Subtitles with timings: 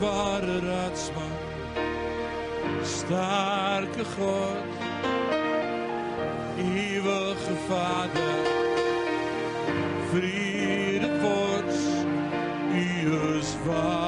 [0.00, 1.32] Ware raadsman,
[2.84, 4.68] starke God,
[6.58, 8.44] eeuwige Vader,
[10.10, 11.84] Friede Gottes,
[12.72, 14.07] Uw zwaar.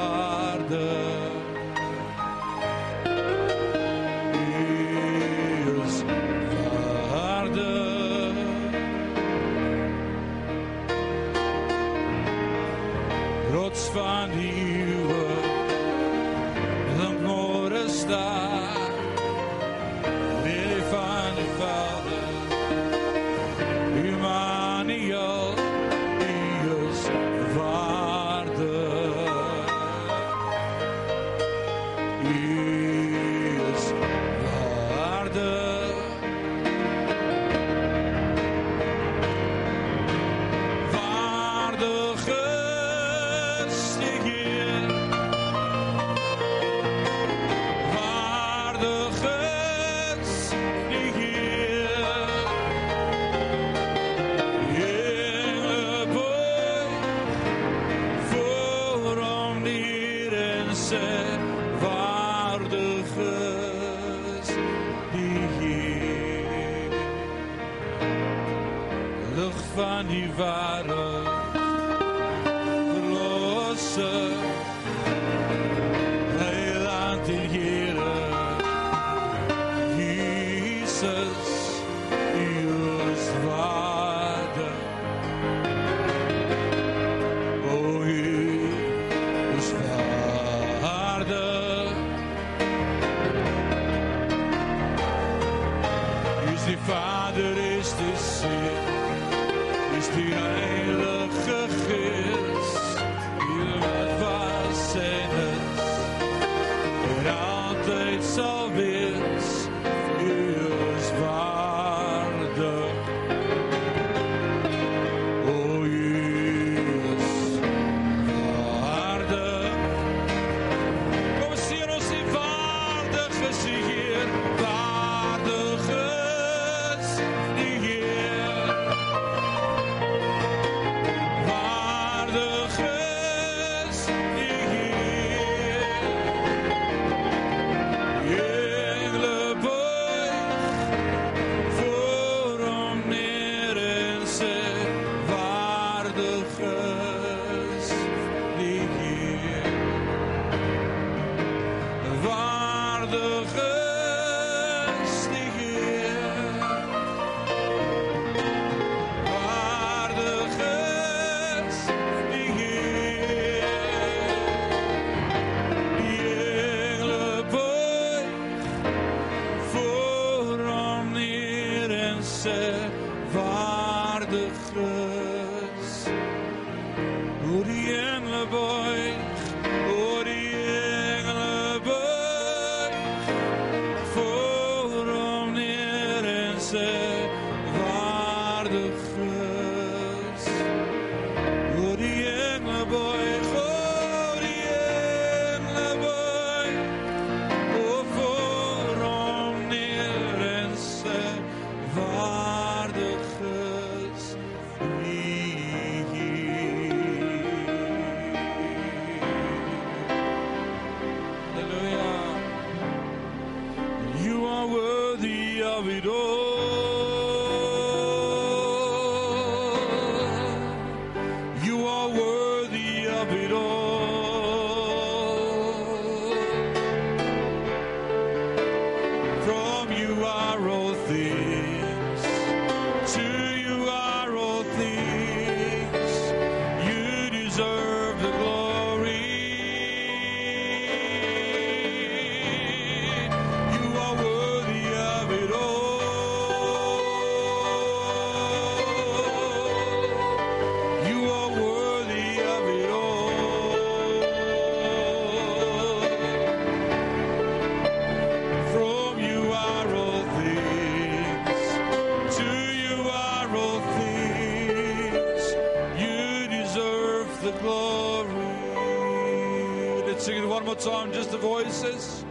[271.40, 272.24] voices.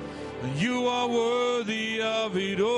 [0.56, 2.70] You are worthy of it all.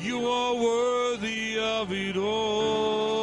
[0.00, 3.18] You are worthy of it all.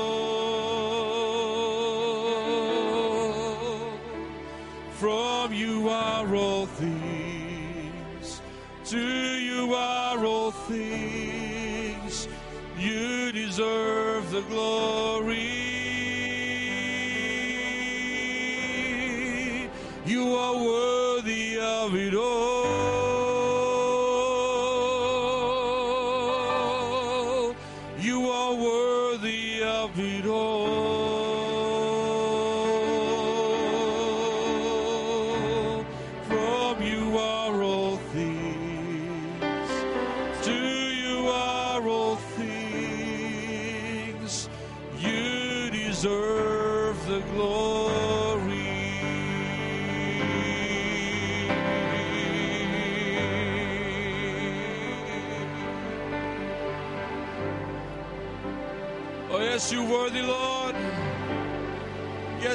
[4.92, 8.42] From you are all things,
[8.86, 12.28] to you are all things.
[12.78, 15.75] You deserve the glory.
[20.54, 22.55] Worthy of it all.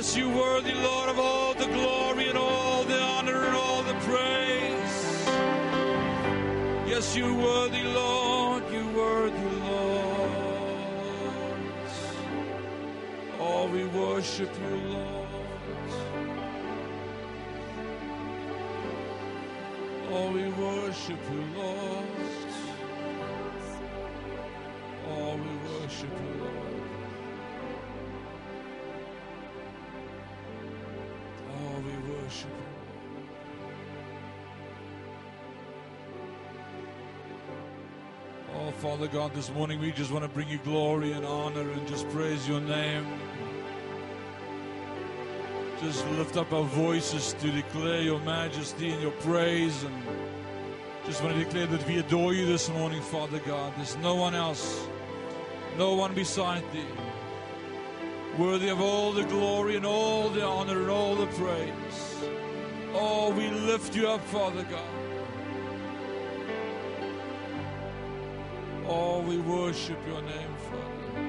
[0.00, 3.92] Yes, you worthy, Lord, of all the glory and all the honor and all the
[4.08, 5.26] praise.
[6.88, 8.62] Yes, you worthy, Lord.
[8.72, 10.30] You worthy, Lord.
[13.40, 15.28] Oh, we worship you, Lord.
[20.08, 22.06] Oh, we worship you, Lord.
[25.10, 26.69] Oh, we worship you, Lord.
[38.70, 41.88] Oh, Father God, this morning we just want to bring you glory and honor and
[41.88, 43.04] just praise your name.
[45.82, 49.94] Just lift up our voices to declare your majesty and your praise and
[51.04, 53.72] just want to declare that we adore you this morning, Father God.
[53.76, 54.86] There's no one else,
[55.76, 56.84] no one beside thee.
[58.38, 62.24] Worthy of all the glory and all the honor and all the praise.
[62.92, 65.09] Oh, we lift you up, Father God.
[68.92, 71.22] Oh, we worship your name, Father.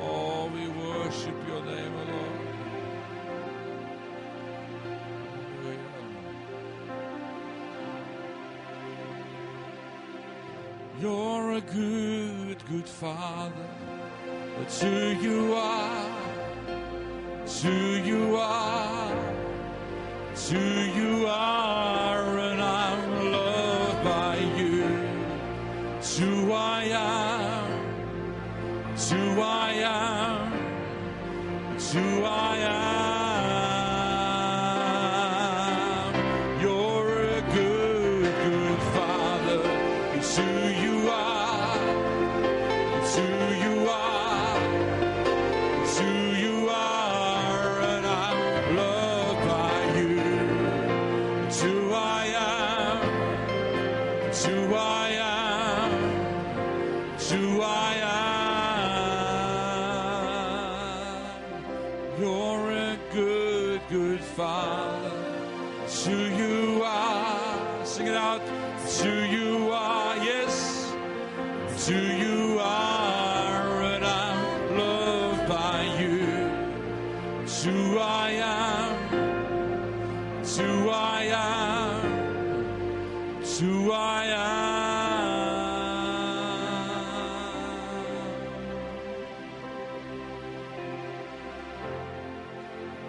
[0.00, 2.46] Oh, we worship your name, Lord.
[10.98, 13.68] You're a good, good Father.
[14.58, 16.10] That's who you are.
[17.42, 19.34] It's who you are.
[20.32, 22.35] It's who you are,
[29.08, 30.52] It's who I am.
[31.76, 33.15] It's who I am.
[83.56, 85.46] It's who I am.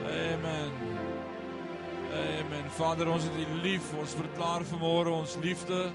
[0.06, 0.72] Amen.
[2.14, 2.70] Amen.
[2.70, 3.92] Vader, ons het U lief.
[4.00, 5.92] Ons verklaar vanmôre ons liefde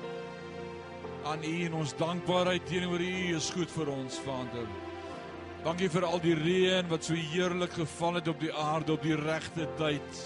[1.25, 4.69] aan U en ons dankbaarheid teenoor U is goed vir ons, Vader.
[5.65, 9.17] Dankie vir al die reën wat so heerlik geval het op die aarde op die
[9.17, 10.25] regte tyd.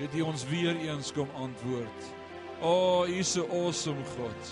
[0.00, 2.23] Het U ons weer eens kom antwoord.
[2.64, 4.42] O, oh, U is 'n awesome God.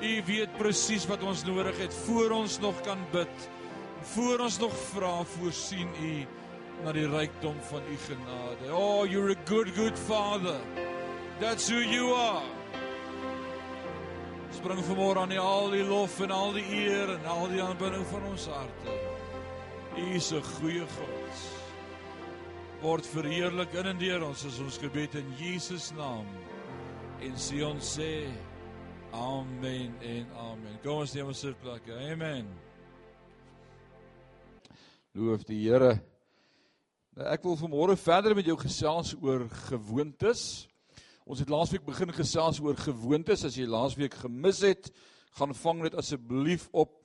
[0.00, 3.48] U weet presies wat ons nodig het voor ons nog kan bid.
[4.02, 6.26] Voor ons nog vra, voorsien U
[6.84, 8.74] na die rykdom van U genade.
[8.76, 10.60] Oh, you're a good good Father.
[11.40, 12.44] That's who you are.
[14.52, 18.04] Spring vanmôre aan U al die lof en al die eer en al die aanbidding
[18.12, 19.00] van ons harte.
[19.96, 21.40] U is 'n goeie God.
[22.82, 26.26] Word verheerlik in en deur ons as ons gebed in Jesus naam.
[27.20, 28.30] En sê ons sê
[29.12, 30.76] amen en amen.
[30.80, 31.92] Kom ons neem ons sitplekke.
[32.08, 32.46] Amen.
[35.12, 35.98] Loof die Here.
[37.18, 40.64] Nou ek wil vanmôre verder met jou gesels oor gewoontes.
[41.28, 43.44] Ons het laasweek begin gesels oor gewoontes.
[43.44, 44.88] As jy laasweek gemis het,
[45.36, 46.96] gaan vang dit asseblief op.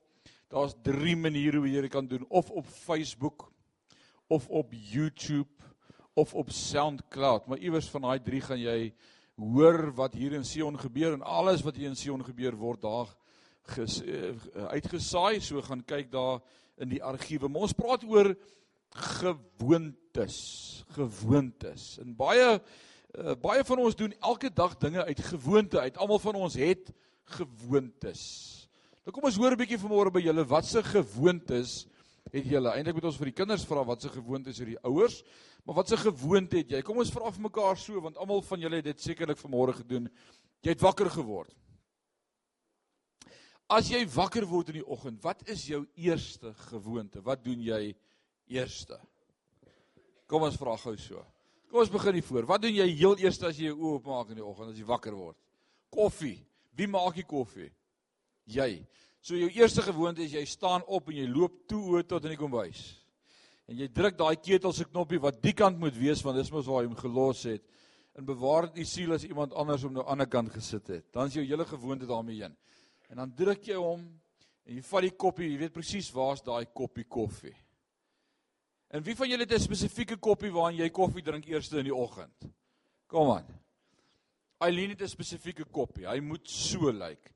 [0.47, 3.49] Daar's drie maniere hoe jy dit kan doen of op Facebook
[4.31, 5.51] of op YouTube
[6.15, 8.93] of op SoundCloud, maar iewers van daai drie gaan jy
[9.35, 13.09] hoor wat hier in Sion gebeur en alles wat hier in Sion gebeur word daar
[13.75, 14.33] ges, uh,
[14.71, 15.41] uitgesaai.
[15.41, 16.41] So gaan kyk daar
[16.77, 17.49] in die argiewe.
[17.51, 18.33] Ons praat oor
[18.95, 20.37] gewoontes,
[20.95, 21.95] gewoontes.
[22.03, 22.59] En baie
[23.15, 25.97] uh, baie van ons doen elke dag dinge uit gewoonte uit.
[25.97, 26.91] Almal van ons het
[27.37, 28.23] gewoontes.
[29.05, 31.85] Nou kom ons hoor 'n bietjie vanmôre by julle wat se gewoontes
[32.35, 32.71] het julle.
[32.75, 35.21] Eintlik moet ons vir die kinders vra wat se gewoontes het die ouers,
[35.65, 36.81] maar wat se gewoonte het jy?
[36.85, 40.09] Kom ons vra vir mekaar so want almal van julle het dit sekerlik vanmôre gedoen.
[40.65, 41.53] Jy het wakker geword.
[43.71, 47.23] As jy wakker word in die oggend, wat is jou eerste gewoonte?
[47.25, 47.95] Wat doen jy
[48.53, 48.99] eerste?
[50.29, 51.23] Kom ons vra gou so.
[51.69, 52.45] Kom ons begin hier voor.
[52.49, 54.85] Wat doen jy heel eers as jy jou oë oopmaak in die oggend as jy
[54.85, 55.37] wakker word?
[55.93, 56.37] Koffie.
[56.77, 57.71] Wie maak die koffie?
[58.53, 58.85] Jy.
[59.25, 62.35] So jou eerste gewoonte is jy staan op en jy loop toe oor tot in
[62.35, 62.81] die kombuis.
[63.65, 66.67] En jy druk daai ketel se knoppie wat die kant moet wees want dis mos
[66.69, 67.63] waar jy hom gelos het.
[68.13, 70.93] En bewaar dit die siel as iemand anders om nou aan die ander kant gesit
[70.93, 71.07] het.
[71.09, 72.53] Dan is jou hele gewoonte daarmee heen.
[73.09, 76.69] En dan druk jy hom en jy vat die koppie, jy weet presies waar's daai
[76.69, 77.57] koppie koffie.
[78.93, 81.95] En wie van julle het 'n spesifieke koppie waarin jy koffie drink eerste in die
[81.95, 82.45] oggend?
[83.07, 83.47] Kom aan.
[84.61, 86.05] Eileen het 'n spesifieke koppie.
[86.05, 86.99] Hy moet so lyk.
[86.99, 87.34] Like.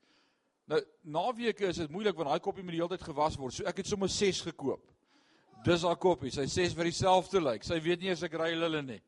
[0.69, 3.55] Nou naweke is dit moeilik want daai koppie moet die hele tyd gewas word.
[3.57, 4.83] So ek het sommer 6 gekoop.
[5.65, 6.31] Dis haar koppie.
[6.31, 7.65] Sy sê vir dieselfde lyk.
[7.65, 8.99] Sy weet nie as ek ry hulle nie.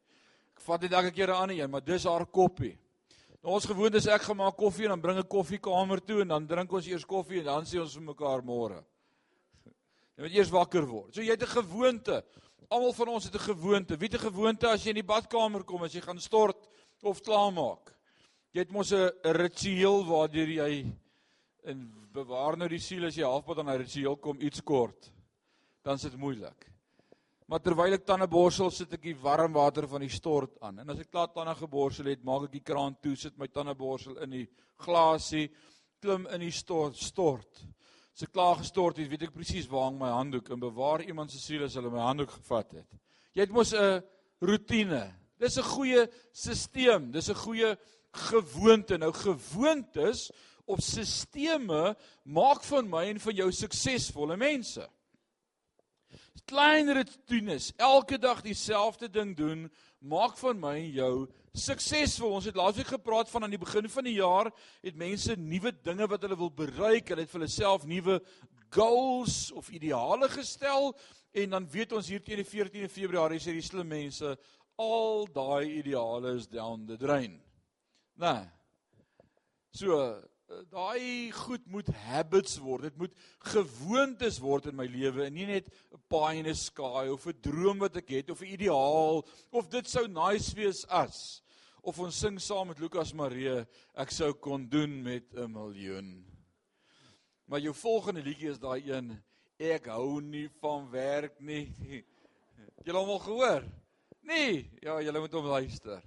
[0.57, 2.77] Ek vat dit elke keer 'n ander een, maar dis haar koppie.
[3.43, 6.47] Nou ons gewoonte is ek gemaak koffie en dan bring ek koffiekamer toe en dan
[6.47, 8.83] drink ons eers koffie en dan sê ons vir mekaar môre.
[10.17, 11.13] Jy moet eers wakker word.
[11.13, 12.23] So jy het 'n gewoonte.
[12.69, 13.97] Almal van ons het 'n gewoonte.
[13.97, 16.57] Wie het 'n gewoonte as jy in die badkamer kom as jy gaan stort
[17.03, 17.93] of klaarmaak?
[18.53, 20.85] Jy het mos 'n ritueel waardeur jy
[21.63, 25.11] en bewaar nou die siel as jy halfpad aan 'n ritueel kom iets kort,
[25.83, 26.71] dan is dit moeilik.
[27.51, 30.79] Maar terwyl ek tande borsel, sit ek die warm water van die stort aan.
[30.79, 33.75] En as ek klaar tande geborsel het, maak ek die kraan toe, sit my tande
[33.75, 35.49] borsel in die glasie,
[35.99, 37.65] klim in die stort, stort.
[38.15, 41.31] As ek klaar gestort het, weet ek presies waar hang my handdoek en bewaar iemand
[41.31, 42.87] se siel as hulle my handdoek gevat het.
[43.35, 44.01] Jy het mos 'n
[44.41, 45.03] rotine.
[45.37, 47.77] Dis 'n goeie stelsel, dis 'n goeie
[48.13, 48.97] gewoonte.
[48.97, 50.31] Nou gewoontes
[50.71, 54.87] of sisteme maak van my en van jou suksesvolle mense.
[56.47, 59.67] Klein rutines, elke dag dieselfde ding doen,
[59.99, 61.15] maak van my en jou
[61.53, 62.37] suksesvol.
[62.39, 64.49] Ons het laasweek gepraat van aan die begin van die jaar
[64.81, 68.17] het mense nuwe dinge wat hulle wil bereik, hulle het vir hulle self nuwe
[68.71, 70.93] goals of ideale gestel
[71.31, 74.33] en dan weet ons hier teen die 14de Februarie sê die slim mense
[74.81, 77.37] al daai ideale is down the drain.
[78.19, 78.47] Nee.
[79.75, 80.19] So
[80.71, 82.89] daai goed moet habits word.
[82.89, 83.13] Dit moet
[83.51, 87.41] gewoontes word in my lewe en nie net 'n pie in the sky of 'n
[87.41, 91.41] droom wat ek het of 'n ideaal of dit sou nice wees as
[91.83, 93.65] of ons sing saam met Lukas Maree
[93.95, 96.25] ek sou kon doen met 'n miljoen.
[97.45, 99.23] Maar jou volgende liedjie is daai een
[99.59, 101.73] ek hou nie van werk nie.
[102.85, 103.63] Julle hom al gehoor?
[104.21, 106.01] Nee, ja, julle moet hom luister.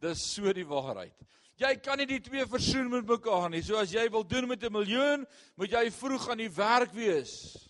[0.00, 1.14] Dis so die waarheid.
[1.62, 3.60] Jy kan nie die twee versoen met mekaar nie.
[3.62, 7.68] So as jy wil doen met 'n miljoen, moet jy vroeg aan die werk wees.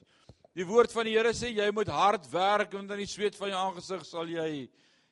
[0.55, 3.51] Die woord van die Here sê jy moet hard werk want in die sweet van
[3.51, 4.69] jou aangesig sal jy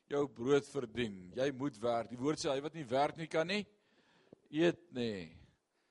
[0.09, 1.31] jou brood verdien.
[1.37, 2.09] Jy moet werk.
[2.11, 3.67] Die woord sê hy wat nie werk nie kan nie
[4.51, 5.37] eet nie.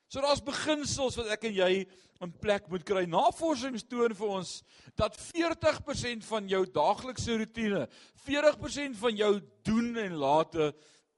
[0.08, 1.86] So daar's beginsels wat ek en jy
[2.20, 3.06] in plek moet kry.
[3.06, 4.62] Navorsing toon vir ons
[4.98, 7.86] dat 40% van jou daaglikse rotine,
[8.26, 10.72] 40% van jou doen en late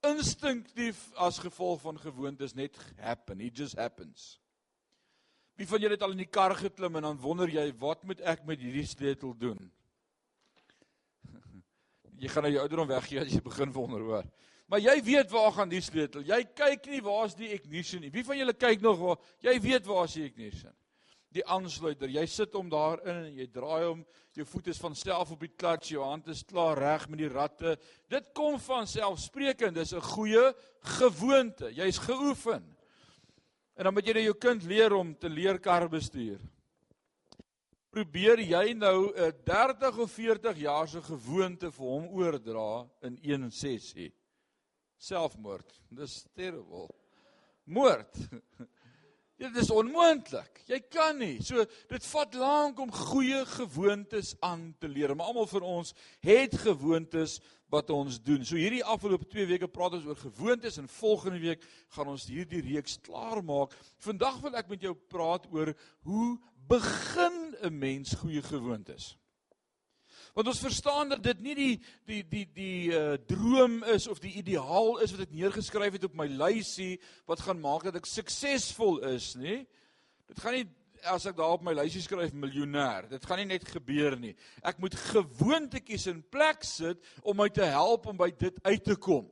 [0.06, 3.40] instinktief as gevolg van gewoontes net happen.
[3.40, 4.40] It just happens.
[5.58, 8.20] Wie van julle het al in die kar geklim en dan wonder jy wat moet
[8.26, 9.60] ek met hierdie sleutel doen?
[12.22, 14.26] Jy gaan nou jou ouderdom weggee as jy begin wonder hoor.
[14.70, 16.22] Maar jy weet waar gaan die sleutel?
[16.24, 18.12] Jy kyk nie waar's die ignition nie.
[18.14, 19.18] Wie van julle kyk nog waar?
[19.44, 20.72] Jy weet waar's die ignition
[21.32, 22.10] die aansluiter.
[22.12, 24.04] Jy sit hom daarin en jy draai hom.
[24.36, 27.32] Jou voet is van self op die klats, jou hand is klaar reg met die
[27.32, 27.76] ratte.
[28.12, 29.74] Dit kom van selfsprekend.
[29.74, 30.54] Dis 'n goeie
[30.98, 31.72] gewoonte.
[31.74, 32.64] Jy's geoefen.
[33.76, 36.40] En dan moet jy nou jou kind leer om te leer kar bestuur.
[37.90, 43.50] Probeer jy nou 'n 30 of 40 jaar se gewoonte vir hom oordra in een
[43.50, 44.12] sessie?
[44.96, 45.80] Selfmoord.
[45.90, 46.88] Dis terrible.
[47.64, 48.16] Moord.
[49.42, 50.60] Dit is onmoontlik.
[50.70, 51.40] Jy kan nie.
[51.42, 55.16] So dit vat lank om goeie gewoontes aan te leer.
[55.16, 55.90] Maar almal van ons
[56.22, 57.40] het gewoontes
[57.72, 58.44] wat ons doen.
[58.46, 62.62] So hierdie afgelope 2 weke praat ons oor gewoontes en volgende week gaan ons hierdie
[62.68, 63.74] reeks klaarmaak.
[64.04, 65.72] Vandag wil ek met jou praat oor
[66.06, 66.38] hoe
[66.70, 69.16] begin 'n mens goeie gewoontes?
[70.32, 71.72] Want ons verstaan dat dit nie die
[72.08, 76.14] die die die uh droom is of die ideaal is wat ek neergeskryf het op
[76.16, 76.94] my lysie
[77.28, 79.60] wat gaan maak dat ek suksesvol is nie.
[80.30, 80.66] Dit gaan nie
[81.12, 83.10] as ek daar op my lysie skryf miljonair.
[83.10, 84.32] Dit gaan nie net gebeur nie.
[84.64, 88.96] Ek moet gewoontetjies in plek sit om my te help om by dit uit te
[88.96, 89.26] kom.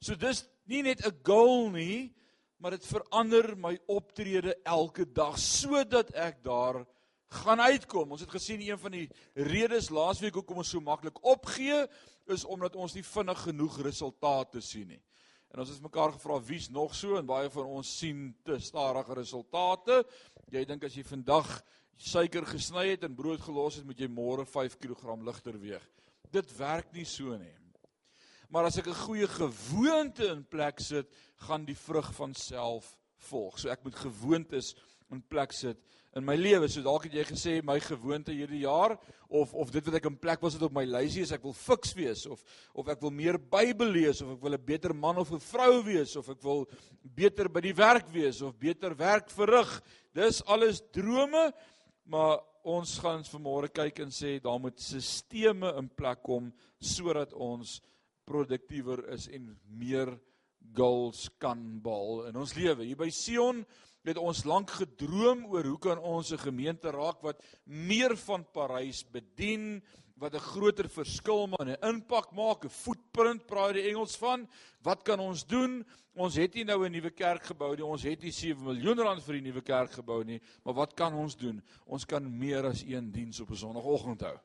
[0.00, 2.12] So dis nie net 'n goal nie,
[2.58, 6.84] maar dit verander my optrede elke dag sodat ek daar
[7.30, 8.10] gaan uitkom.
[8.10, 11.84] Ons het gesien een van die redes laasweek hoekom ons so maklik opgee
[12.30, 15.02] is omdat ons nie vinnig genoeg resultate sien nie.
[15.50, 19.14] En ons het mekaar gevra wie's nog so en baie van ons sien te stadige
[19.18, 20.02] resultate.
[20.50, 21.48] Jy dink as jy vandag
[22.00, 25.82] suiker gesny het en brood gelos het, moet jy môre 5 kg ligter weeg.
[26.30, 27.54] Dit werk nie so nie.
[28.50, 31.06] Maar as ek 'n goeie gewoonte in plek sit,
[31.46, 33.58] gaan die vrug van self volg.
[33.58, 34.74] So ek moet gewoontes
[35.12, 35.78] in plek sit
[36.16, 36.68] in my lewe.
[36.68, 38.96] So dalk het jy gesê my gewoonte hierdie jaar
[39.28, 41.54] of of dit wat ek in plek was het op my lysie is ek wil
[41.54, 42.42] fiks wees of
[42.74, 45.82] of ek wil meer Bybel lees of ek wil 'n beter man of 'n vrou
[45.86, 46.66] wees of ek wil
[47.02, 49.82] beter by die werk wees of beter werk verrig.
[50.12, 51.52] Dis alles drome,
[52.04, 57.80] maar ons gaan vanmôre kyk en sê daar moet sisteme in plek kom sodat ons
[58.26, 60.18] produktiewer is en meer
[60.76, 62.84] goals kan behaal in ons lewe.
[62.84, 63.64] Hier by Sion
[64.08, 69.04] het ons lank gedroom oor hoe kan ons 'n gemeente raak wat meer van Parys
[69.04, 69.82] bedien,
[70.20, 74.48] wat 'n groter verskil maak, 'n impak maak, 'n footprint praat die Engels van.
[74.82, 75.84] Wat kan ons doen?
[76.14, 77.84] Ons het nie nou 'n nuwe kerk gebou nie.
[77.84, 81.14] Ons het nie 7 miljoen rand vir die nuwe kerk gebou nie, maar wat kan
[81.14, 81.62] ons doen?
[81.86, 84.38] Ons kan meer as een diens op 'n Sondagoggend hou.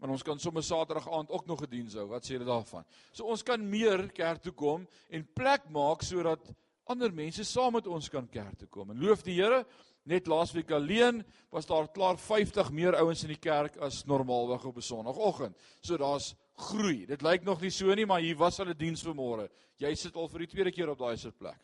[0.00, 2.06] En ons kan sommer Saterdag aand ook nog 'n diens hou.
[2.06, 2.84] Wat sê jy daarvan?
[3.12, 6.52] So ons kan meer kerk toe kom en plek maak sodat
[6.88, 8.90] ander mense saam met ons kan kerk toe kom.
[8.90, 9.64] En loof die Here,
[10.08, 11.20] net laasweek alleen
[11.52, 15.56] was daar klaar 50 meer ouens in die kerk as normaalweg op 'n Sondagoggend.
[15.80, 17.06] So daar's groei.
[17.06, 19.48] Dit lyk nog nie so nie, maar hier was al 'n diens vanmôre.
[19.76, 21.60] Jy sit al vir die tweede keer op daai sitplek.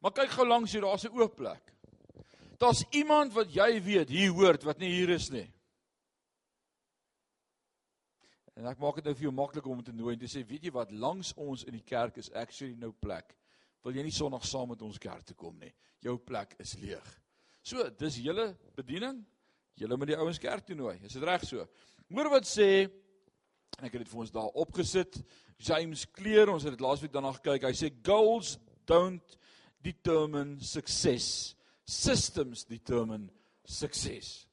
[0.00, 1.72] Maar kyk gou langs hier, daar's 'n oop plek.
[2.58, 5.52] Daar's iemand wat jy weet hier hoort wat nie hier is nie.
[8.56, 10.64] En ek maak dit nou vir jou maklik om te nooi en te sê, weet
[10.64, 13.36] jy wat, langs ons in die kerk is actually nou plek
[13.86, 15.70] wil jy nie Sondag saam met ons kerk toe kom nie.
[16.02, 17.06] Jou plek is leeg.
[17.62, 19.20] So, dis julle bediening.
[19.78, 20.96] Julle moet die ouens kerk toe nooi.
[21.06, 21.62] Is dit reg so?
[22.10, 22.86] Hoor wat sê
[23.76, 25.20] ek het dit vir ons daar opgesit.
[25.62, 27.68] James Clear, ons het dit laasweek daarna gekyk.
[27.68, 28.56] Hy sê goals
[28.88, 29.36] don't
[29.84, 31.54] determine success.
[31.86, 33.30] Systems determine
[33.62, 34.45] success.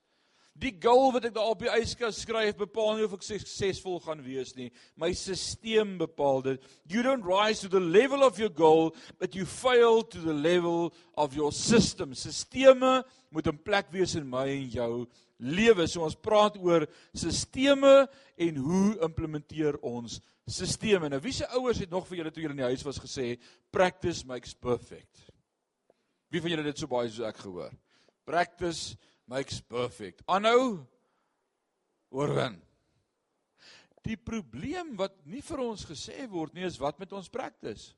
[0.54, 4.22] Die goal wat ek daar op die yskas skryf bepaal nie of ek suksesvol gaan
[4.22, 4.70] wees nie.
[5.02, 6.68] My stelsel bepaal dit.
[6.86, 10.94] You don't rise to the level of your goal, but you fail to the level
[11.18, 12.14] of your system.
[12.14, 13.02] Sisteme
[13.34, 14.92] moet in plek wees in my en jou
[15.42, 15.88] lewe.
[15.90, 16.86] So ons praat oor
[17.18, 18.04] sisteme
[18.38, 21.10] en hoe implementeer ons sisteme.
[21.10, 23.40] Nou wie se ouers het nog vir julle toe julle in die huis was gesê
[23.74, 25.26] practice makes perfect.
[26.30, 27.74] Wie van julle het dit so baie soos ek gehoor?
[28.28, 28.94] Practice
[29.34, 30.22] makes perfect.
[30.30, 30.84] Aanhou
[32.14, 32.60] oorwin.
[34.04, 37.94] Die probleem wat nie vir ons gesê word nie is wat met ons praktis.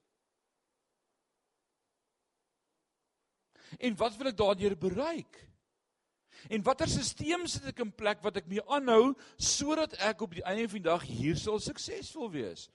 [3.82, 5.42] En wat wil ek daardeur bereik?
[6.54, 10.46] En watter stelsel sit ek in plek wat ek mee aanhou sodat ek op die
[10.46, 12.68] einde van die dag hier sal suksesvol wees?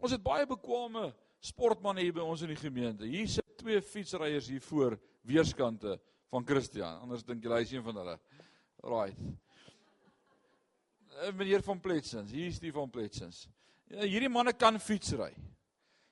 [0.00, 1.10] Ons het baie bekwame
[1.44, 3.08] sportmense hier by ons in die gemeente.
[3.08, 5.98] Hier sit twee fietsryers hier voor weerskante
[6.30, 7.00] van Christian.
[7.02, 8.16] Anders dink jy hy is een van hulle.
[8.86, 9.22] Right.
[11.20, 13.48] Eh, meneer van Pletsens, hier is die van Pletsens.
[13.90, 15.32] Ja, hierdie manne kan fietsry.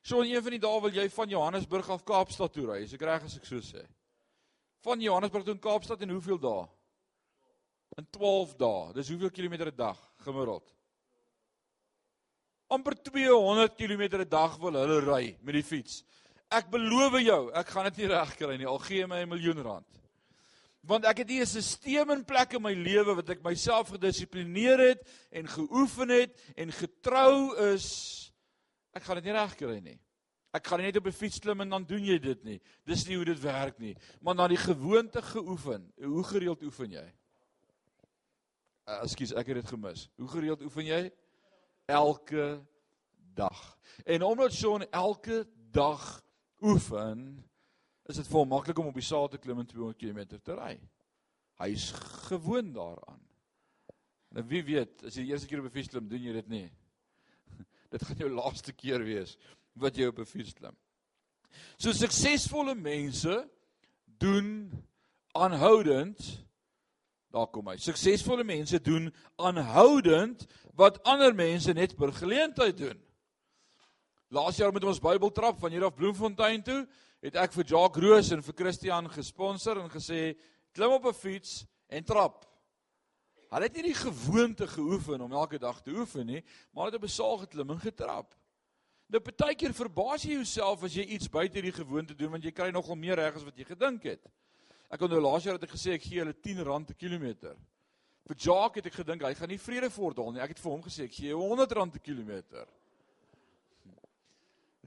[0.03, 2.97] So in een van die dae wil jy van Johannesburg af Kaapstad toe ry, as
[2.97, 3.85] ek reg as ek so sê.
[4.85, 6.67] Van Johannesburg tot Kaapstad in hoeveel dae?
[7.99, 8.93] In 12 dae.
[8.99, 10.75] Dis hoeveel kilometer 'n dag gemiddeld?
[12.69, 16.05] amper 200 km 'n dag wil hulle ry met die fiets.
[16.53, 19.99] Ek beloof jou, ek gaan dit nie regkry nie al gee my 'n miljoen rand
[20.89, 24.79] want ek het nie 'n stelsel in plek in my lewe wat ek myself gedissiplineer
[24.79, 28.33] het en geoefen het en getrou is
[28.97, 29.99] ek gaan dit nie regkry nie.
[30.51, 32.61] Ek gaan net op 'n fiets klim en dan doen jy dit nie.
[32.85, 33.97] Dis nie hoe dit werk nie.
[34.21, 35.93] Maar na die gewoonte geoefen.
[36.03, 37.13] Hoe gereeld oefen jy?
[38.89, 40.09] Uh, Ekskuus, ek het dit gemis.
[40.17, 41.13] Hoe gereeld oefen jy?
[41.87, 42.67] Elke
[43.35, 43.79] dag.
[44.05, 46.23] En omdat so 'n elke dag
[46.61, 47.45] oefen,
[48.09, 50.57] is dit vir hom maklik om op die saal te klim en 200 km te
[50.57, 50.75] ry.
[51.61, 51.91] Hy is
[52.29, 53.21] gewoond daaraan.
[54.33, 56.49] Nou wie weet, as jy die eerste keer op 'n fiets klim, doen jy dit
[56.49, 56.67] nie.
[57.93, 59.37] Dit gaan jou laaste keer wees
[59.75, 60.77] wat jy op 'n fiets klim.
[61.79, 63.49] So suksesvolle mense
[64.19, 64.71] doen
[65.35, 66.49] aanhoudend
[67.29, 67.77] Daar kom hy.
[67.77, 70.47] Suksesvolle mense doen aanhoudend
[70.79, 72.97] wat ander mense net per geleentheid doen.
[74.33, 76.87] Laas jaar met ons Bybeltrap van hier af Bloemfontein toe,
[77.25, 80.37] het ek vir Jacques Roos en vir Christian gesponsor en gesê
[80.73, 82.45] klim op 'n fiets en trap.
[83.49, 87.05] Hulle het nie die gewoonte geoefen om elke dag te oefen nie, maar het op
[87.05, 88.35] 'n saal geklim en getrap.
[89.09, 92.71] Nou partykeer verbaas jy jouself as jy iets buite die gewoonte doen want jy kry
[92.71, 94.27] nogal meer reg as wat jy gedink het.
[94.91, 97.57] Ek onthou laas jaar het ek gesê ek gee hulle 10 rand per kilometer.
[98.29, 100.41] Vir Jacques het ek gedink hy gaan nie Vredefort haal nie.
[100.41, 102.67] Ek het vir hom gesê ek gee jou 100 rand per kilometer.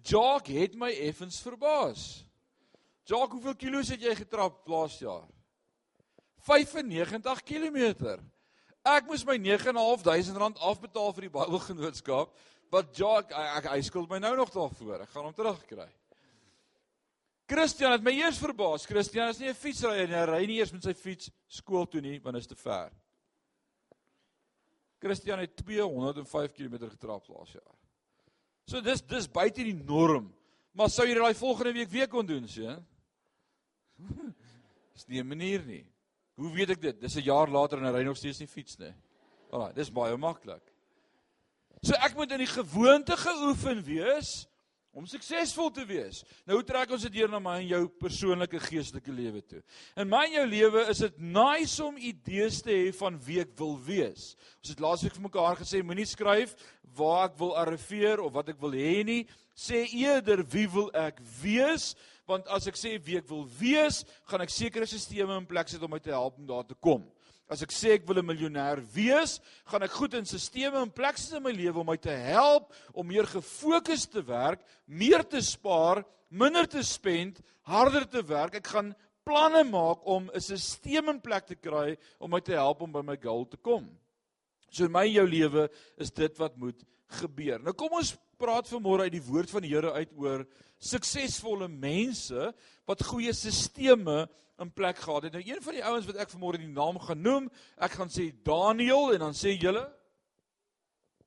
[0.03, 2.25] Jacques het my effens verbaas.
[3.05, 5.27] Jacques, hoeveel kilos het jy getrap laas jaar?
[6.45, 8.17] 95 km.
[8.81, 12.31] Ek moes my 9.500 rand afbetaal vir die Bybelgenootskap
[12.73, 15.03] wat Jacques ek hy skuld my nou nog daarvoor.
[15.05, 15.89] Ek gaan hom terugkry.
[17.51, 18.87] Christian het my eers verbaas.
[18.87, 20.15] Christian is nie 'n fietsryer nie.
[20.15, 22.91] Hy ry nie eers met sy fiets skool toe nie want dit is te ver.
[25.01, 27.80] Christian het 205 km getrap laas jaar.
[28.65, 30.29] So dis dis buite die norm.
[30.73, 32.79] Maar sou jy daai volgende week weer kon doen, sien?
[34.95, 35.85] Dis nie 'n manier nie.
[36.35, 37.01] Hoe weet ek dit?
[37.01, 38.93] Dis 'n jaar later en hy ry nog steeds nie fiets nie.
[39.51, 40.63] Alraai, dis baie maklik.
[41.83, 44.47] So ek moet in die gewoonte geoefen wees
[44.93, 46.21] om suksesvol te wees.
[46.49, 49.61] Nou trek ons dit deur na my en jou persoonlike geestelike lewe toe?
[49.99, 53.55] In my en jou lewe is dit nice om idees te hê van wie ek
[53.59, 54.33] wil wees.
[54.61, 56.55] Ons het laasweek vir mekaar gesê moenie skryf
[56.97, 59.21] waar ek wil arriveer of wat ek wil hê nie,
[59.55, 61.93] sê eerder wie wil ek wees?
[62.31, 65.83] want as ek sê wie ek wil wees, gaan ek sekere stelsels in plek sit
[65.83, 67.03] om my te help om daar te kom.
[67.51, 71.17] As ek sê ek wil 'n miljonair wees, gaan ek goed in stelsels in plek
[71.17, 75.41] sit in my lewe om my te help om meer gefokus te werk, meer te
[75.41, 78.55] spaar, minder te spend, harder te werk.
[78.55, 78.95] Ek gaan
[79.27, 83.01] planne maak om 'n stelsel in plek te kry om my te help om by
[83.01, 83.89] my goal te kom.
[84.71, 86.81] So in my jou lewe is dit wat moet
[87.19, 87.59] gebeur.
[87.59, 90.45] Nou kom ons praat vanmôre uit die woord van die Here uit oor
[90.81, 92.49] suksesvolle mense
[92.89, 94.25] wat goeie sisteme
[94.61, 95.37] in plek gehad het.
[95.37, 98.31] Nou een van die ouens wat ek vanmôre die naam gaan noem, ek gaan sê
[98.45, 99.85] Daniel en dan sê julle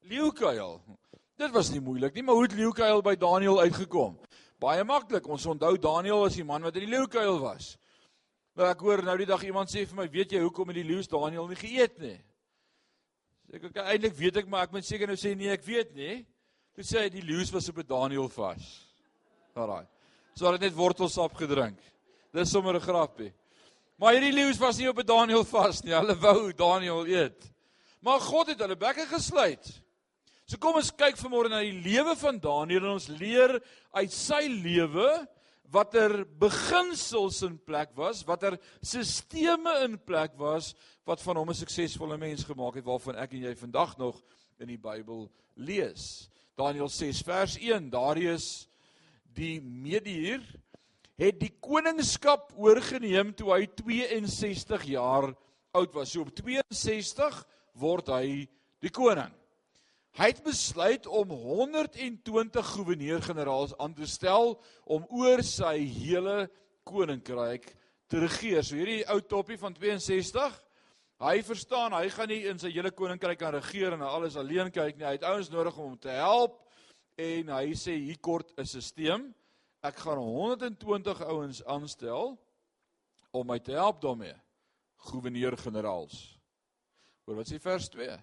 [0.05, 0.81] Leeukuil.
[1.41, 4.19] Dit was nie moeilik nie, maar hoe het Leeukuil by Daniel uitgekom?
[4.63, 5.27] Baie maklik.
[5.29, 7.75] Ons onthou Daniel was die man wat in die leeukuil was.
[8.55, 10.87] Maar ek hoor nou die dag iemand sê vir my, weet jy hoekom het die
[10.87, 12.17] leeu's Daniel nie geëet nie?
[13.49, 15.91] Sê ek, okay, eintlik weet ek, maar ek moet seker nou sê nee, ek weet
[15.99, 16.21] nie.
[16.75, 18.83] Toe sê hy die leeu's was op 'n Daniel vas.
[19.55, 19.87] Alraai.
[20.35, 21.79] So hulle het net wortelsap gedrink.
[22.33, 23.33] Dis sommer 'n grappie.
[23.97, 25.95] Maar hierdie leeu's was nie op 'n Daniel vas nie.
[25.95, 27.51] Hulle wou Daniel eet.
[28.01, 29.81] Maar God het hulle bekke gesluit.
[30.47, 34.49] So kom ons kyk vanmôre na die lewe van Daniel en ons leer uit sy
[34.49, 35.29] lewe
[35.73, 40.75] watter beginsels in plek was, watter sisteme in plek was
[41.09, 44.21] wat van hom 'n suksesvolle mens gemaak het waarvan ek en jy vandag nog
[44.63, 46.29] in die Bybel lees.
[46.59, 48.69] Daniël 6 vers 1 Darius
[49.35, 50.43] die Medier
[51.19, 55.31] het die koningskap oorgeneem toe hy 62 jaar
[55.75, 56.13] oud was.
[56.15, 57.41] So op 62
[57.79, 58.27] word hy
[58.83, 59.33] die koning.
[60.15, 64.55] Hy het besluit om 120 goewerneur-generaals aan te stel
[64.87, 66.45] om oor sy hele
[66.87, 67.67] koninkryk
[68.07, 68.63] te regeer.
[68.63, 70.61] So hierdie ou toppie van 62
[71.23, 74.97] Hy verstaan, hy gaan nie in sy hele koninkryk kan regeer en alles alleen kyk
[74.99, 75.07] nie.
[75.07, 76.59] Hy het ouens nodig om hom te help
[77.15, 79.31] en hy sê hier kort 'n stelsel.
[79.85, 82.39] Ek gaan 120 ouens aanstel
[83.31, 84.35] om my te help daarmee.
[84.97, 86.39] Gouverneur-generaals.
[87.27, 88.19] Hoor wat sê vers 2?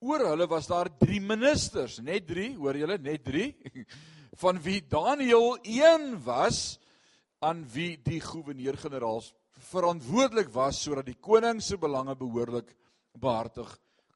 [0.00, 3.56] Oor hulle was daar 3 ministers, net 3, hoor julle, net 3,
[4.42, 6.78] van wie Daniël een was
[7.40, 12.72] aan wie die gouverneur-generaals verantwoordelik was sodat die koning se belange behoorlik
[13.20, 13.70] behartig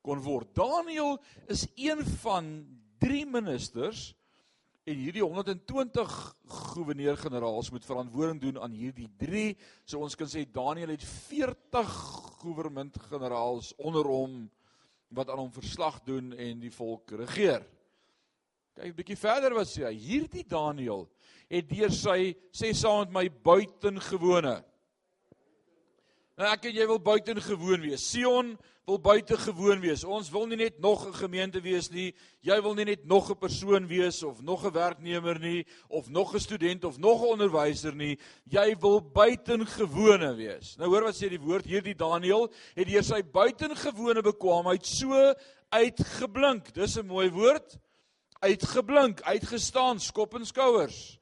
[0.04, 0.50] kon word.
[0.56, 2.50] Daniël is een van
[3.00, 4.12] drie ministers
[4.84, 6.16] en hierdie 120
[6.74, 9.54] goewerneur-generaals moet verantwoording doen aan hierdie drie.
[9.88, 11.94] So ons kan sê Daniël het 40
[12.42, 14.44] goewernment-generaals onder hom
[15.14, 17.64] wat aan hom verslag doen en die volk regeer.
[18.74, 19.94] Kyk 'n bietjie verder wat sê hy.
[19.94, 21.08] Hierdie Daniël
[21.48, 24.64] het deur sy sê saam met my buitengewone
[26.34, 28.04] Nou ek en jy wil buitengewoon wees.
[28.10, 28.56] Sion
[28.88, 30.02] wil buitengewoon wees.
[30.02, 32.12] Ons wil nie net nog 'n gemeente wees nie.
[32.42, 36.34] Jy wil nie net nog 'n persoon wees of nog 'n werknemer nie of nog
[36.34, 38.18] 'n student of nog 'n onderwyser nie.
[38.50, 40.76] Jy wil buitengewone wees.
[40.76, 45.34] Nou hoor wat sê die woord hierdie Daniël het deur sy buitengewone bekwaamheid so
[45.70, 46.74] uitgeblink.
[46.74, 47.78] Dis 'n mooi woord.
[48.40, 51.18] Uitgeblink, uitgestaan, skop en skouers.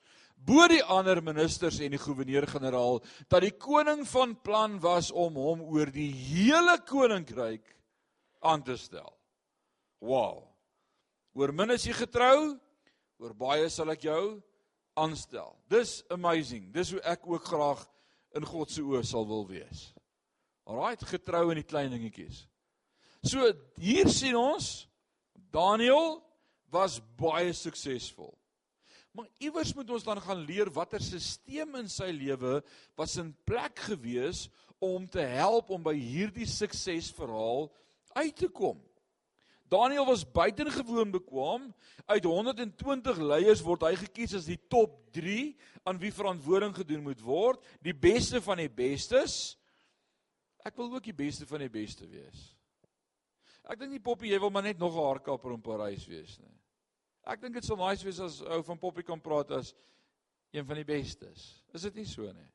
[0.46, 3.00] Bo die ander ministers en die goewerneur-generaal
[3.30, 7.64] dat die koning van plan was om hom oor die hele koninkryk
[8.42, 9.12] aan te stel.
[10.02, 10.42] Wow.
[11.38, 12.56] Oor min is jy getrou,
[13.22, 14.24] oor baie sal ek jou
[14.98, 15.54] aanstel.
[15.70, 16.72] Dis amazing.
[16.74, 17.84] Dis hoe ek ook graag
[18.36, 19.92] in God se oë sal wil wees.
[20.68, 22.44] Alraai, getrou in die klein dingetjies.
[23.22, 23.46] So
[23.78, 24.88] hier sien ons
[25.54, 26.18] Daniel
[26.72, 28.32] was baie suksesvol.
[29.12, 32.60] Maar iewers moet ons dan gaan leer watter stelsel in sy lewe
[32.96, 34.46] was in plek gewees
[34.82, 37.68] om te help om by hierdie suksesverhaal
[38.16, 38.80] uit te kom.
[39.72, 41.68] Daniel was buitengewoon bekwam.
[42.06, 45.54] Uit 120 leiers word hy gekies as die top 3
[45.88, 49.56] aan wie verantwoording gedoen moet word, die beste van die bestes.
[50.64, 52.50] Ek wil ook die beste van die beste wees.
[53.64, 56.61] Ek dink nie Poppy jy wil maar net nog 'n haarkapper in Parys wees nie.
[57.24, 59.74] Ek dink dit sou nice wees as ou van Poppy kan praat as
[60.50, 61.62] een van die bestes.
[61.72, 62.48] Is dit nie so nie?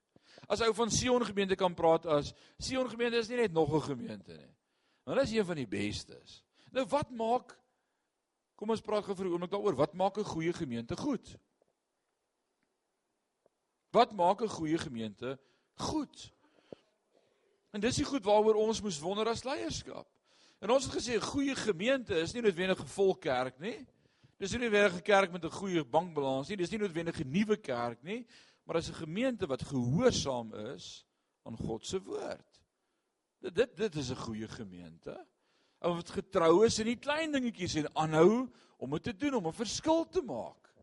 [0.47, 3.82] As ou van Sion gemeente kan praat as Sion gemeente is nie net nog 'n
[3.82, 4.53] gemeente nie.
[5.06, 6.43] Hulle is een van die bestes.
[6.71, 7.58] Nou wat maak
[8.58, 9.75] Kom ons praat gou vir 'n oomblik daaroor.
[9.77, 11.38] Wat maak 'n goeie gemeente goed?
[13.91, 15.39] Wat maak 'n goeie gemeente
[15.75, 16.34] goed?
[17.71, 20.08] En dis die goed waaroor ons moes wonder as leierskap.
[20.60, 23.86] En ons het gesê 'n goeie gemeente is nie noodwendig 'n vol kerk nie.
[24.38, 26.58] Dis nie 'n kerk met 'n goeie bankbalans nie.
[26.58, 28.26] Dis nie noodwendig 'n nuwe kerk nie,
[28.65, 31.06] maar dis 'n gemeente wat gehoorsaam is
[31.43, 32.62] aan God se woord.
[33.41, 35.26] Dit dit dit is 'n goeie gemeente.
[35.82, 39.47] Ou wat getrou is in die klein dingetjies en aanhou om dit te doen om
[39.47, 40.73] 'n verskil te maak.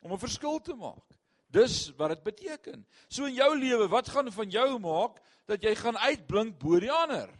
[0.00, 1.04] Om 'n verskil te maak.
[1.50, 2.86] Dis wat dit beteken.
[3.08, 6.92] So in jou lewe, wat gaan van jou maak dat jy gaan uitblink bo die
[6.92, 7.30] ander?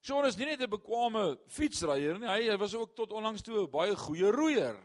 [0.00, 3.66] Sean is nie net 'n bekwame fietsryer nie, hy, hy was ook tot onlangs toe
[3.66, 4.76] 'n baie goeie roeier.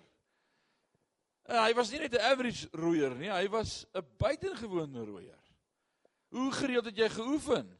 [1.47, 5.43] En hy was nie net 'n average roeier nie, hy was 'n buitengewone roeier.
[6.30, 7.78] Hoe gereeld het jy geoefen?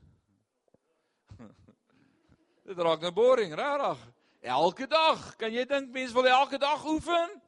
[2.68, 4.00] Dit raak nou boring, regtig.
[4.42, 7.42] Elke dag, kan jy dink mense wil elke dag oefen?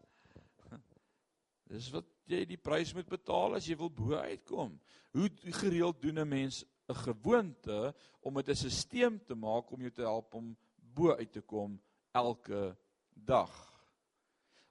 [1.71, 4.75] Dis wat jy die prys moet betaal as jy wil bo uitkom.
[5.15, 5.29] Hoe
[5.61, 10.01] gereeld doen 'n mens 'n gewoonte om dit 'n stelsel te maak om jou te
[10.01, 12.77] help om bo uit te kom elke
[13.13, 13.73] dag.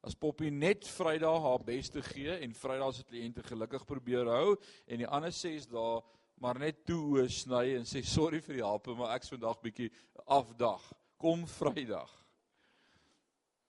[0.00, 4.56] As Poppy net Vrydag haar bes te gee en Vrydag se kliënte gelukkig probeer hou
[4.86, 6.02] en die ander 6 dae
[6.38, 9.90] maar net toe oë sny en sê sorry vir die help maar ek's vandag bietjie
[10.26, 10.92] afdag.
[11.16, 12.12] Kom Vrydag.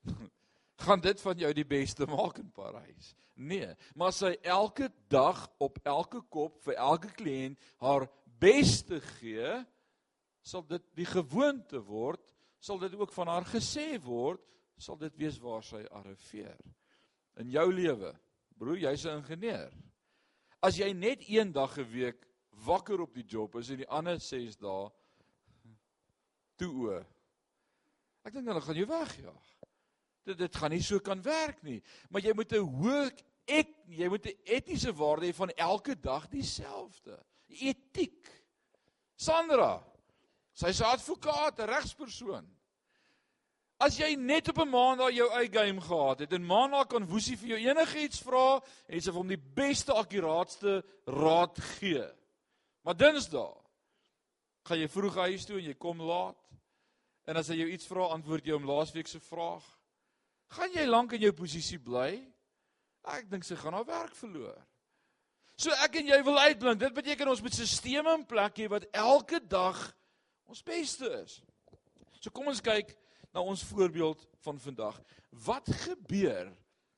[0.88, 3.14] gaan dit van jou die beste maak in Parys?
[3.38, 8.08] Nee, maar sy elke dag op elke kop vir elke kliënt haar
[8.40, 9.66] beste gee,
[10.42, 12.24] sal dit die gewoonte word,
[12.60, 14.42] sal dit ook van haar gesê word,
[14.78, 16.58] sal dit wees waar sy arriveer.
[17.42, 18.14] In jou lewe,
[18.58, 19.74] broer, jy's 'n ingenieur.
[20.62, 22.26] As jy net een dag 'n week
[22.66, 24.90] wakker op die job is en die ander 6 dae
[26.58, 27.06] toe o.
[28.26, 29.54] Ek dink hulle gaan jou wegjaag.
[30.28, 31.82] Dit dit gaan nie so kan werk nie.
[32.10, 33.12] Maar jy moet 'n hoë
[33.48, 38.28] ek jy moet 'n etiese waarde hê van elke dag dieselfde etiek.
[39.16, 39.84] Sandra,
[40.54, 42.48] sy's 'n advokaat, 'n regspersoon.
[43.80, 47.38] As jy net op 'n maandag jou eie game gehad het en maandag kan Woesie
[47.38, 52.08] vir jou enigiets vra en sy vir hom die beste akkuraatste raad gee.
[52.84, 53.58] Maar Dinsdag
[54.64, 56.40] gaan jy vroeg huis toe en jy kom laat.
[57.28, 59.64] En as hy jou iets vra, antwoord jy hom laasweek se vraag.
[60.56, 62.34] Gaan jy lank in jou posisie bly?
[63.04, 64.58] Ek dink sy gaan haar werk verloor.
[65.58, 66.80] So ek en jy wil uitblink.
[66.84, 69.80] Dit beteken ons moet stelsels in plek hê wat elke dag
[70.46, 71.40] ons beste is.
[72.22, 72.94] So kom ons kyk
[73.34, 75.00] na ons voorbeeld van vandag.
[75.48, 76.52] Wat gebeur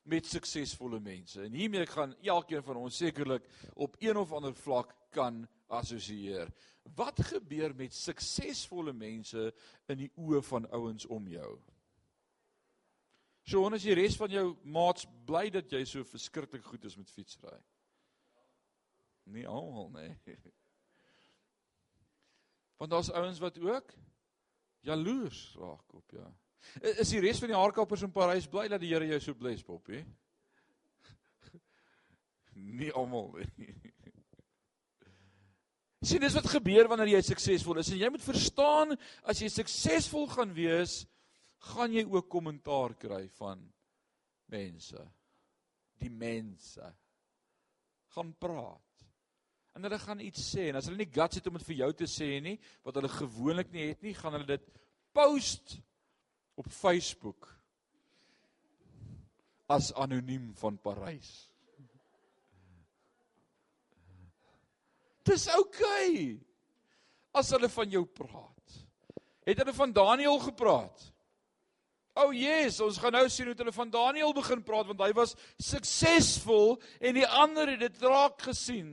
[0.04, 1.40] met suksesvolle mense?
[1.40, 5.40] En hiermee gaan elkeen van ons sekerlik op een of ander vlak kan
[5.72, 6.52] assosieer.
[6.96, 9.50] Wat gebeur met suksesvolle mense
[9.88, 11.56] in die oë van ouens om jou?
[13.48, 16.98] So, ons is die res van jou maats bly dat jy so verskriklik goed is
[17.00, 17.56] met fietsry.
[19.24, 20.16] Nie almal nie.
[22.80, 23.92] Want daar's ouens wat ook
[24.80, 26.24] jaloers raak op jou.
[26.24, 26.36] Ja.
[26.80, 29.64] Is die res van die haarkappers in Parys bly dat die Here jou so bless,
[29.64, 30.02] Poppy?
[32.80, 33.74] Nie almal nie.
[36.08, 37.90] Sien, dis wat gebeur wanneer jy suksesvol is.
[37.92, 38.96] En jy moet verstaan
[39.28, 41.02] as jy suksesvol gaan wees,
[41.72, 43.66] gaan jy ook kommentaar kry van
[44.52, 45.02] mense.
[46.00, 46.86] Die mense
[48.16, 48.89] gaan praat
[49.74, 51.92] en hulle gaan iets sê en as hulle nie guts het om dit vir jou
[52.02, 52.56] te sê nie,
[52.86, 54.66] wat hulle gewoonlik nie het nie, gaan hulle dit
[55.14, 55.78] post
[56.60, 57.48] op Facebook
[59.70, 61.30] as anoniem van Parys.
[65.22, 66.10] Dis oukei.
[66.10, 66.24] Okay.
[67.30, 68.76] As hulle van jou praat.
[69.46, 71.04] Het hulle van Daniël gepraat?
[72.18, 75.12] O, oh Jesus, ons gaan nou sien hoe hulle van Daniël begin praat want hy
[75.14, 78.90] was suksesvol en die ander het dit raak gesien.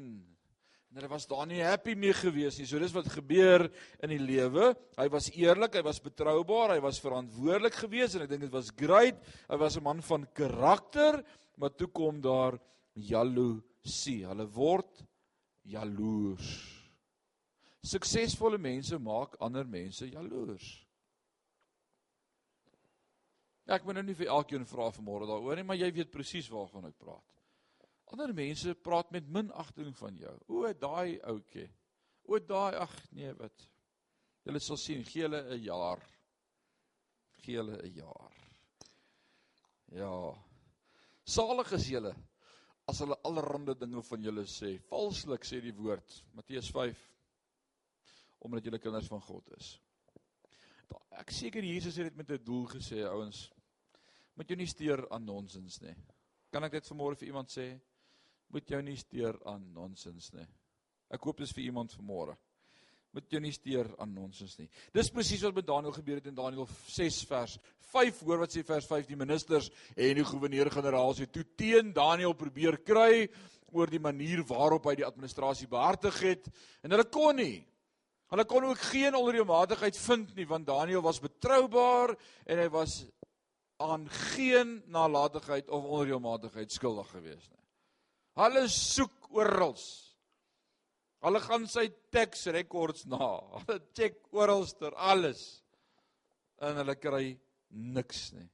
[0.97, 2.63] En hulle was daar nie happy mee gewees nie.
[2.65, 3.67] So dis wat gebeur
[4.01, 4.71] in die lewe.
[4.97, 8.71] Hy was eerlik, hy was betroubaar, hy was verantwoordelik geweest en ek dink dit was
[8.73, 9.19] great.
[9.45, 11.21] Hy was 'n man van karakter,
[11.55, 12.57] maar toe kom daar
[12.95, 14.25] jaloesie.
[14.25, 15.05] Hulle word
[15.69, 16.49] jaloers.
[17.85, 20.87] Suksesvolle mense maak ander mense jaloers.
[23.67, 26.49] Ja, ek moet nou nie vir elkeen vra vanmôre daaroor nie, maar jy weet presies
[26.49, 27.36] waarvan ek praat.
[28.13, 30.35] Ander mense praat met minagting van jou.
[30.47, 31.67] O, daai ouetjie.
[32.27, 33.65] O, daai ag nee, wat.
[34.47, 36.03] Julle sal sien, gee hulle 'n jaar.
[37.43, 38.37] Gee hulle 'n jaar.
[39.91, 40.13] Ja.
[41.27, 42.15] Salig is julle
[42.87, 44.77] as hulle allerlei dinge van julle sê.
[44.89, 47.03] Valslik sê die woord Matteus 5
[48.47, 49.73] omdat julle kinders van God is.
[51.17, 53.49] Ek seker Jesus het dit met 'n doel gesê, ouens
[54.35, 55.95] moet jou nie steur aan nonsens nie.
[56.51, 57.79] Kan ek dit vanmôre vir iemand sê?
[58.53, 60.47] Moet jou nie steur aan nonsens nie.
[61.13, 62.35] Ek hoop dis vir iemand vanmôre.
[63.15, 64.67] Moet jou nie steur aan nonsens nie.
[64.93, 67.57] Dis presies wat met Daniël gebeur het in Daniël 6 vers
[67.91, 68.19] 5.
[68.27, 72.79] Hoor wat sê vers 5 die ministers en die goewerneur-generaal het toe teen Daniël probeer
[72.85, 73.27] kry
[73.75, 76.47] oor die manier waarop hy die administrasie behartig het
[76.83, 77.65] en hulle kon nie.
[78.31, 83.01] Hulle kon ook geen onreëlmatigheid vind nie want Daniël was betroubaar en hy was
[83.83, 87.56] aan geen nalatigheid of onreëlmatigheid skuldig gewees nie.
[88.37, 89.73] Hulle soek oral.
[91.25, 93.31] Hulle gaan sy tax records na.
[93.57, 95.63] Hulle check oralster alles.
[96.61, 97.31] En hulle kry
[97.69, 98.47] niks nie.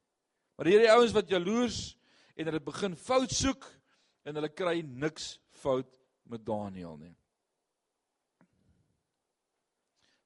[0.58, 1.82] Maar hierdie ouens wat jaloers
[2.38, 3.68] en hulle begin fout soek
[4.24, 6.00] en hulle kry niks fout
[6.32, 7.14] met Daniël nie.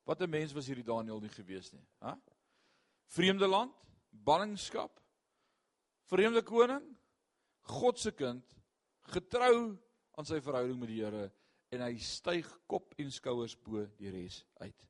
[0.07, 2.13] Wat 'n mens was hierdie Daniël nie gewees nie, hè?
[3.07, 3.73] Vreemde land,
[4.11, 5.01] ballingskap,
[6.05, 6.85] vreemde koning,
[7.61, 8.56] God se kind,
[9.13, 9.77] getrou
[10.17, 11.27] aan sy verhouding met die Here
[11.73, 14.85] en hy styg kop en skouers bo die res uit.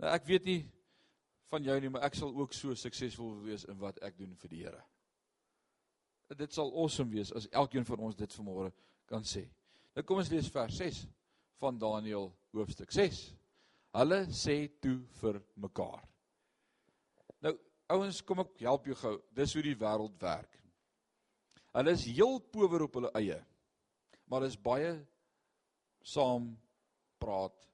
[0.00, 0.60] Nou ek weet nie
[1.48, 4.52] van jou nie, maar ek sal ook so suksesvol wees in wat ek doen vir
[4.52, 4.82] die Here.
[6.36, 8.72] Dit sal awesome wees as elkeen van ons dit vanmôre
[9.08, 9.46] kan sê.
[9.96, 11.06] Nou kom ons lees vers 6
[11.62, 13.22] van Daniël hoofstuk 6.
[13.96, 16.04] Hulle sê toe vir mekaar.
[17.44, 17.56] Nou
[17.88, 19.14] Ouens, kom ek help jou gou.
[19.32, 20.57] Dis hoe die wêreld werk.
[21.76, 23.38] Hulle is heel power op hulle eie.
[24.28, 24.92] Maar is baie
[26.04, 26.50] saam
[27.20, 27.68] praat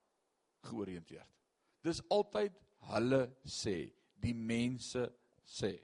[0.68, 1.28] georiënteerd.
[1.84, 2.54] Dis altyd
[2.90, 3.76] hulle sê,
[4.20, 5.04] die mense
[5.44, 5.74] sê.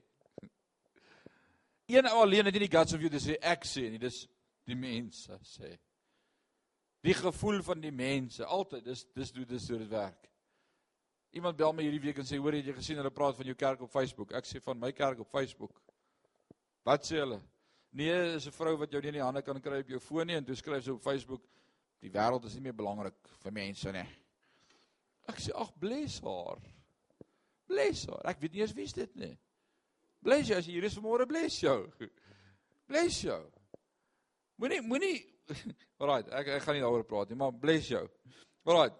[1.91, 4.23] Een ou alleen het nie die guts of you te sê ek sê nie, dis
[4.67, 5.75] die mense sê.
[7.01, 10.29] Die gevoel van die mense, altyd dis dis hoe dis hoe dit werk.
[11.35, 13.55] Iemand bel my hierdie week en sê hoor het jy gesien hulle praat van jou
[13.57, 14.33] kerk op Facebook?
[14.37, 15.77] Ek sê van my kerk op Facebook.
[16.87, 17.39] Wat sê hulle?
[17.91, 20.27] Nee, is 'n vrou wat jou nie in die hande kan kry op jou foon
[20.27, 21.41] nie en toe skryf sy op Facebook
[22.01, 24.07] die wêreld is nie meer belangrik vir mense nie.
[25.27, 26.61] Ek sê ag bless haar.
[27.67, 28.21] Bless haar.
[28.25, 29.37] Ek weet nie eens wie is dit nie.
[30.21, 31.91] Bless jou as jy hier is vanmôre bless jou.
[32.91, 33.51] Bless jou.
[34.59, 35.25] Moenie moenie
[36.01, 38.03] Alraai, ek ek gaan nie daaroor praat nie, maar bless jou.
[38.67, 38.91] Alraai.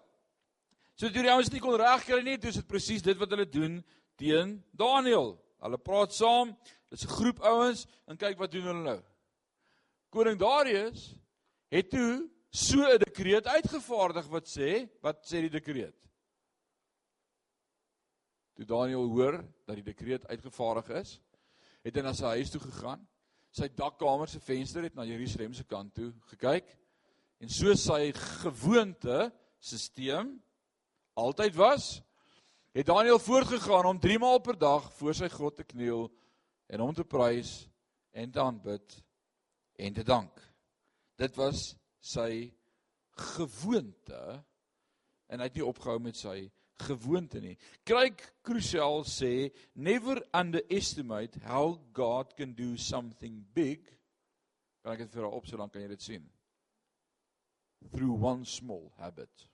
[0.95, 3.79] So toe die ouens nie kon regkry nie, dis dit presies dit wat hulle doen
[4.19, 5.33] teen Daniël.
[5.61, 6.53] Hulle praat saam,
[6.91, 9.01] dis 'n groep ouens en kyk wat doen hulle nou.
[10.11, 11.15] Koning Darius
[11.71, 15.95] het toe so 'n dekreet uitgevaardig wat sê, wat sê die dekreet?
[18.55, 21.21] Toe Daniël hoor dat die dekreet uitgevaardig is,
[21.81, 23.07] het hy na sy huis toe gegaan.
[23.51, 26.77] Sy dakkamer se venster het na Jerusalem se kant toe gekyk
[27.39, 30.39] en so sy gewoonte stelsel
[31.13, 32.01] altyd was,
[32.71, 36.11] het Daniël voortgegaan om 3 maal per dag voor sy God te kniel
[36.71, 37.51] en hom te prys
[38.15, 38.95] en te aanbid
[39.81, 40.39] en te dank.
[41.19, 42.49] Dit was sy
[43.35, 44.21] gewoonte
[45.31, 46.49] en hy het nie opgehou met sy
[46.81, 47.57] gewoonte nie.
[47.85, 53.85] Craig Crucial sê never underestimate how God can do something big.
[54.81, 56.27] Kan ek dit vir jou op so lank kan jy dit sien?
[57.91, 59.51] Through one small habit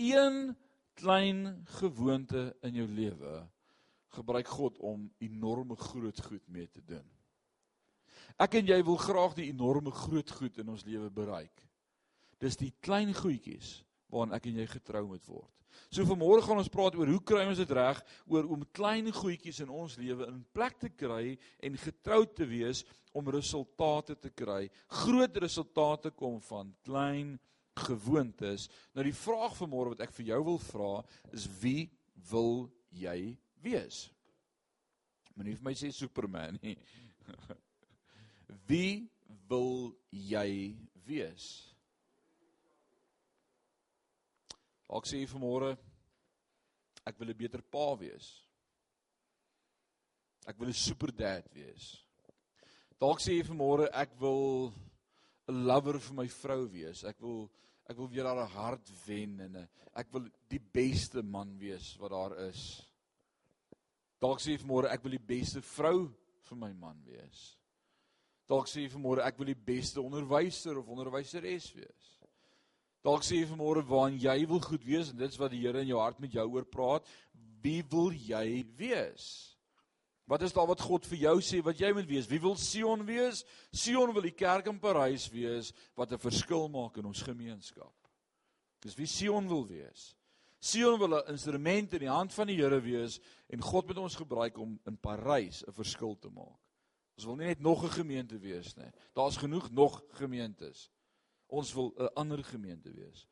[0.00, 0.56] een
[0.94, 3.48] klein gewoonte in jou lewe
[4.16, 7.06] gebruik God om enorme groot goed mee te doen.
[8.40, 11.64] Ek en jy wil graag die enorme groot goed in ons lewe bereik.
[12.40, 13.80] Dis die klein goedjies
[14.10, 15.50] waaraan ek en jy getrou moet word.
[15.90, 18.00] So vanmôre gaan ons praat oor hoe kry ons dit reg
[18.30, 22.82] oor om klein goedjies in ons lewe in plek te kry en getrou te wees
[23.16, 24.64] om resultate te kry.
[25.02, 27.36] Groot resultate kom van klein
[27.86, 28.68] gewoontes.
[28.94, 30.92] Nou die vraag vanmôre wat ek vir jou wil vra
[31.34, 31.88] is wie
[32.30, 34.08] wil jy wees?
[35.34, 36.76] Moenie vir my sê Superman nie.
[38.68, 39.08] Wie
[39.48, 41.46] wil jy wees?
[44.90, 45.76] Ek sê vanmôre
[47.06, 48.26] ek wil 'n beter pa wees.
[50.46, 52.04] Ek wil 'n super dad wees.
[52.98, 54.72] Dalk sê jy vanmôre ek wil
[55.48, 57.04] 'n lover vir my vrou wees.
[57.04, 57.50] Ek wil
[57.88, 62.10] ek wil weer haar hart wen en 'n ek wil die beste man wees wat
[62.10, 62.89] daar is.
[64.20, 66.10] Dalk sê jy vanmôre ek wil die beste vrou
[66.48, 67.56] vir my man wees.
[68.50, 72.08] Dalk sê jy vanmôre ek wil die beste onderwyser of onderwyseres wees.
[73.00, 75.88] Dalk sê jy vanmôre waarin jy wil goed wees en dit's wat die Here in
[75.88, 77.08] jou hart met jou oor praat.
[77.64, 79.56] Wie wil jy wees?
[80.28, 82.28] Wat is daar wat God vir jou sê wat jy moet wees?
[82.30, 83.40] Wie wil Sion wees?
[83.72, 87.94] Sion wil die kerk in Parys wees wat 'n verskil maak in ons gemeenskap.
[88.80, 90.14] Dis wie Sion wil wees.
[90.60, 94.14] Sion wil 'n instrument in die hand van die Here wees en God moet ons
[94.14, 96.60] gebruik om in Parys 'n verskil te maak.
[97.16, 98.90] Ons wil nie net nog 'n gemeente wees nie.
[99.14, 100.90] Daar's genoeg nog gemeentes.
[101.48, 103.26] Ons wil 'n ander gemeente wees.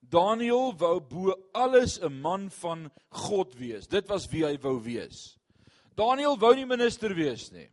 [0.00, 3.86] Daniel wou bo alles 'n man van God wees.
[3.86, 5.38] Dit was wie hy wou wees.
[5.94, 7.68] Daniel wou nie minister wees nie.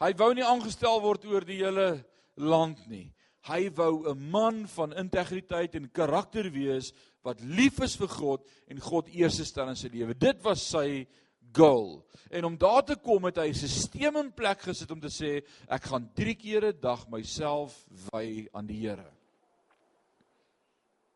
[0.00, 3.14] Hy wou nie aangestel word oor die hele land nie.
[3.48, 8.80] Hy wou 'n man van integriteit en karakter wees wat lief is vir God en
[8.80, 10.14] God eers stel in sy lewe.
[10.14, 11.06] Dit was sy
[11.52, 12.04] goal.
[12.30, 15.42] En om daar te kom het hy 'n stelsel in plek gesit om te sê
[15.68, 19.10] ek gaan 3 keer 'n dag myself wy aan die Here.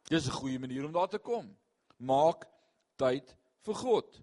[0.08, 1.56] Dis 'n goeie manier om daar te kom.
[1.98, 2.46] Maak
[2.96, 4.20] tyd vir God.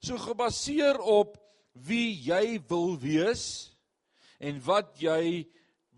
[0.00, 1.36] So gebaseer op
[1.72, 3.74] wie jy wil wees
[4.38, 5.46] en wat jy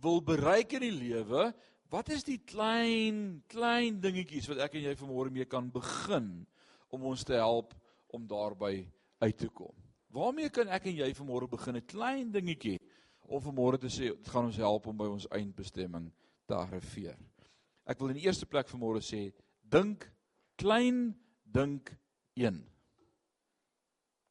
[0.01, 1.51] wil bereik in die lewe,
[1.91, 6.31] wat is die klein klein dingetjies wat ek en jy vanmôre mee kan begin
[6.91, 7.75] om ons te help
[8.15, 8.87] om daarby
[9.21, 9.75] uit te kom?
[10.11, 12.79] Waarmee kan ek en jy vanmôre begin 'n klein dingetjie
[13.31, 16.11] om vanmôre te sê dit gaan ons help om by ons eindbestemming
[16.47, 17.19] te arriveer.
[17.87, 19.33] Ek wil in die eerste plek vanmôre sê
[19.63, 20.11] dink
[20.57, 21.97] klein, dink
[22.35, 22.67] een.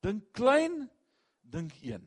[0.01, 0.89] Dink klein,
[1.41, 2.03] dink een.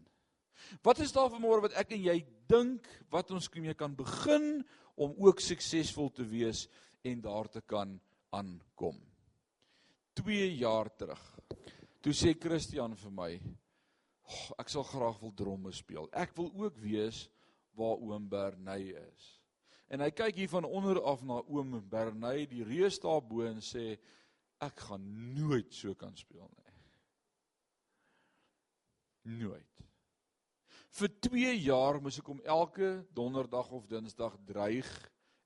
[0.82, 2.18] Wat is daar vanmôre wat ek en jy
[2.48, 4.62] dink wat ons mee kan begin
[4.94, 6.66] om ook suksesvol te wees
[7.04, 9.00] en daar te kan aankom?
[10.14, 11.22] 2 jaar terug.
[12.02, 13.30] Toe sê Christian vir my,
[14.26, 16.08] oh, ek sal graag wil dromme speel.
[16.12, 17.28] Ek wil ook wees
[17.78, 19.28] waar oom Bernay is.
[19.92, 23.60] En hy kyk hier van onder af na oom Bernay, die reus daar bo en
[23.64, 23.92] sê
[24.62, 25.04] ek gaan
[25.36, 26.62] nooit so kan speel nie.
[29.22, 29.84] Nooit.
[30.92, 34.88] Vir 2 jaar moes ek hom elke donderdag of dinsdag dreig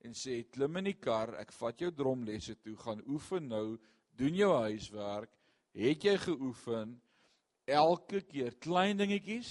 [0.03, 3.76] en sê klim in die kar, ek vat jou dromlesse toe, gaan oefen nou,
[4.18, 5.30] doen jou huiswerk.
[5.76, 6.97] Het jy geoefen?
[7.66, 9.51] Elke keer klein dingetjies.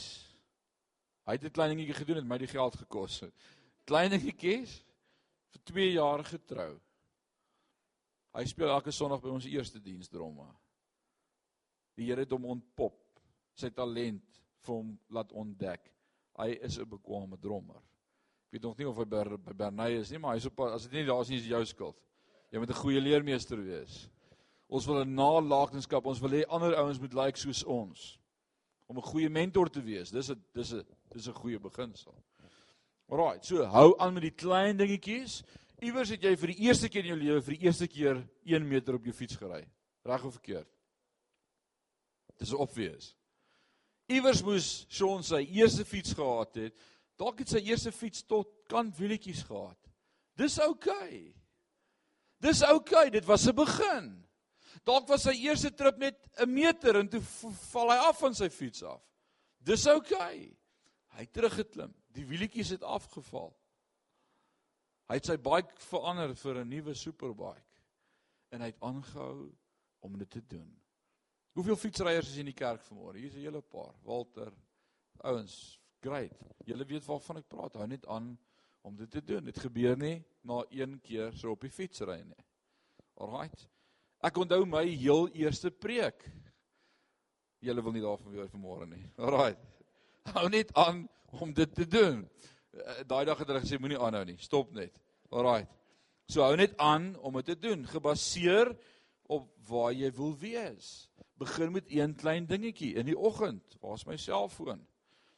[1.27, 3.23] Hy het 'n klein dingetjie gedoen en my die geld gekos.
[3.85, 4.83] Klein dingetjies
[5.51, 6.79] vir 2 jaar getrou.
[8.35, 10.47] Hy speel elke Sondag by ons eerste diens dromme.
[11.95, 12.99] Die Here het hom ontpop
[13.55, 15.91] sy talent vir hom laat ontdek.
[16.39, 17.81] Hy is 'n bekwame drummer.
[18.47, 20.99] Ek weet nog nie of hy by Bernay is nie, maar hy's op as dit
[20.99, 21.97] nie daar is nie is jou skuld.
[22.51, 24.09] Jy moet 'n goeie leermeester wees.
[24.67, 28.19] Ons wil 'n nalatenskap, ons wil hê ander ouens moet lyk like soos ons.
[28.87, 30.11] Om 'n goeie mentor te wees.
[30.11, 32.15] Dis 'n dis 'n dis 'n goeie beginsel.
[33.09, 35.43] Alraai, so hou aan met die klein dingetjies.
[35.81, 38.67] Iewers het jy vir die eerste keer in jou lewe vir die eerste keer 1
[38.67, 39.67] meter op jou fiets gery.
[40.05, 40.67] Reg of verkeerd?
[42.39, 43.15] Dis obvious.
[44.11, 46.75] Iewers moes Sean sy eerste fiets gehad het.
[47.17, 49.79] Dalk het sy eerste fiets tot kantwielietjies gehad.
[50.37, 50.93] Dis oukei.
[50.93, 51.23] Okay.
[52.43, 53.09] Dis oukei, okay.
[53.09, 54.25] dit was 'n begin.
[54.83, 57.21] Dalk was sy eerste trip net 'n meter en toe
[57.71, 59.01] val hy af van sy fiets af.
[59.57, 60.51] Dis oukei.
[60.51, 60.57] Okay.
[61.15, 61.93] Hy het teruggeklim.
[62.11, 63.53] Die wielietjies het afgeval.
[65.07, 67.81] Hy het sy bike verander vir 'n nuwe superbike
[68.51, 69.51] en hy het aangehou
[69.99, 70.84] om dit te doen.
[71.55, 73.15] Hoeveel fietsryers is in die kerk vanmôre?
[73.15, 73.93] Hier's 'n hele paar.
[74.03, 74.51] Walter,
[75.23, 76.33] ouens, great.
[76.65, 77.77] Julle weet waarvan ek praat.
[77.79, 78.37] Hou net aan
[78.81, 79.45] om dit te doen.
[79.45, 82.43] Dit gebeur nie na een keer so op die fietsry nie.
[83.15, 83.69] Alraight.
[84.19, 86.27] Ek onthou my heel eerste preek.
[87.59, 89.07] Julle wil nie daarvan weer vanmôre nie.
[89.17, 89.63] Alraight.
[90.35, 91.07] Hou net aan
[91.39, 92.29] om dit te doen.
[92.73, 94.37] Eh, daai dag het hulle gesê moenie aanhou nie.
[94.37, 94.99] Stop net.
[95.31, 95.71] Alraight.
[96.27, 98.77] So hou net aan om dit te doen, gebaseer
[99.23, 101.07] op waar jy wil wees
[101.37, 103.77] begin met een klein dingetjie in die oggend.
[103.81, 104.85] Waar's my selfoon?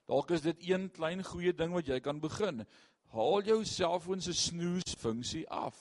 [0.08, 2.64] Dalk is dit een klein goeie ding wat jy kan begin.
[3.12, 5.76] Haal jou selfoon se snooze funksie af.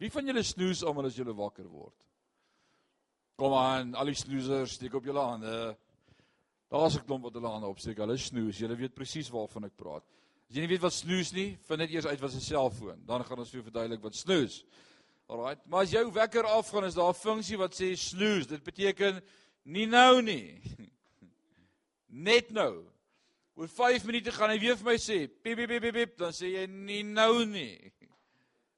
[0.00, 1.96] Wie van julle snoes almal as julle wakker word?
[3.40, 5.76] Kom aan, al die snoesers, steek op julle hande.
[6.70, 7.98] Daar's 'n klomp wat hulle hande opsteek.
[7.98, 8.58] Hulle snoes.
[8.58, 10.04] Julle weet presies waarvan ek praat.
[10.48, 13.02] As jy nie weet wat snoes nie, vind dit eers uit wat 'n selfoon.
[13.06, 14.64] Dan gaan ons vir jou verduidelik wat snoes.
[15.30, 15.62] Alraight.
[15.70, 18.48] Maar as jou wekker afgaan, is daar 'n funksie wat sê snooze.
[18.48, 19.22] Dit beteken
[19.62, 20.60] nie nou nie.
[22.28, 22.84] Net nou.
[23.54, 26.50] Oor 5 minute gaan hy weer vir my sê, "Piep piep piep piep," dan sê
[26.50, 27.92] jy nie nou nie.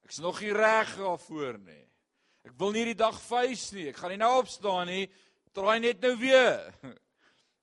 [0.05, 1.87] Ek's nog nie reg daarvoor nie.
[2.45, 3.89] Ek wil nie die dag face nie.
[3.89, 5.09] Ek gaan nie nou opstaan nie.
[5.55, 6.75] Draai net nou weer.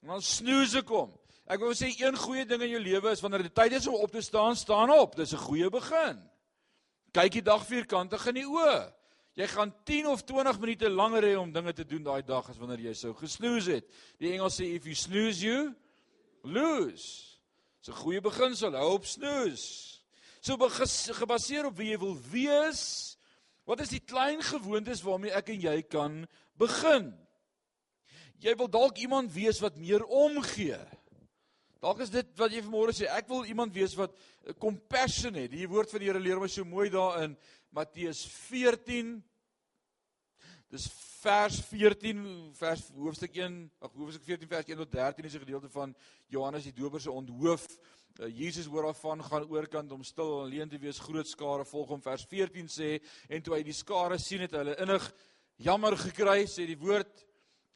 [0.02, 1.12] En dan snoeze kom.
[1.46, 3.96] Ek wil sê een goeie ding in jou lewe is wanneer dit tyd is om
[3.96, 5.16] op te staan, staan op.
[5.16, 6.29] Dis 'n goeie begin.
[7.12, 8.80] Kyk die dag vierkantig in die oë.
[9.40, 12.58] Jy gaan 10 of 20 minute langer hê om dinge te doen daai dag as
[12.60, 13.88] wanneer jy sou gesnoose het.
[14.20, 15.72] Die Engels sê if you snooze you
[16.44, 17.40] lose.
[17.80, 18.76] Dis 'n goeie beginsel.
[18.76, 20.00] Hou op snoose.
[20.42, 23.18] So gebaseer op wie jy wil wees.
[23.66, 27.14] Wat is die klein gewoontes waarmee ek en jy kan begin?
[28.40, 30.80] Jy wil dalk iemand wees wat meer omgee.
[31.80, 34.16] Dalk is dit wat jy vanmôre sê, ek wil iemand wees wat
[34.60, 35.52] compassion het.
[35.52, 37.38] Die woord van die Here leer my so mooi daarin
[37.72, 39.20] Matteus 14
[40.70, 40.86] Dis
[41.24, 42.20] vers 14
[42.54, 45.96] vers hoofstuk 1, ag hoofstuk 14 vers 1 tot 13 is 'n gedeelte van
[46.28, 47.66] Johannes die Doper se onthoof.
[48.20, 51.88] Uh, Jesus hoor daarvan gaan oorkant om stil en alleen te wees, groot skare volg
[51.88, 52.02] hom.
[52.02, 55.14] Vers 14 sê en toe hy die skare sien het, hulle innig
[55.56, 57.26] jammer gekry, sê die woord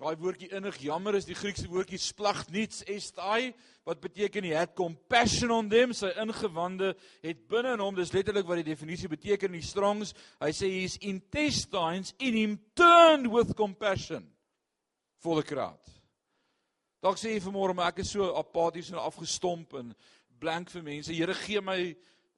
[0.01, 3.53] Daai woordjie innig jammer is die Griekse woordjie splagniets estai
[3.85, 5.93] wat beteken hy het compassion on them.
[5.93, 10.15] Sy ingewande het binne in hom dis letterlik wat die definisie beteken in die Strongs.
[10.41, 14.29] Hy sê his intestines in him turned with compassion.
[15.23, 15.93] For the crowd
[17.03, 19.89] Dalk sê jy vanmôre maar ek is so apaties en afgestomp en
[20.39, 21.11] blank vir mense.
[21.11, 21.77] Here gee my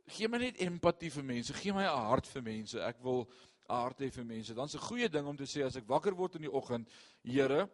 [0.10, 2.80] gee my net empatie vir mense gee my 'n hart vir mense.
[2.82, 3.28] Ek wil
[3.68, 4.53] aard hê vir mense.
[4.53, 6.89] Dan's 'n goeie ding om te sê as ek wakker word in die oggend,
[7.24, 7.70] Here,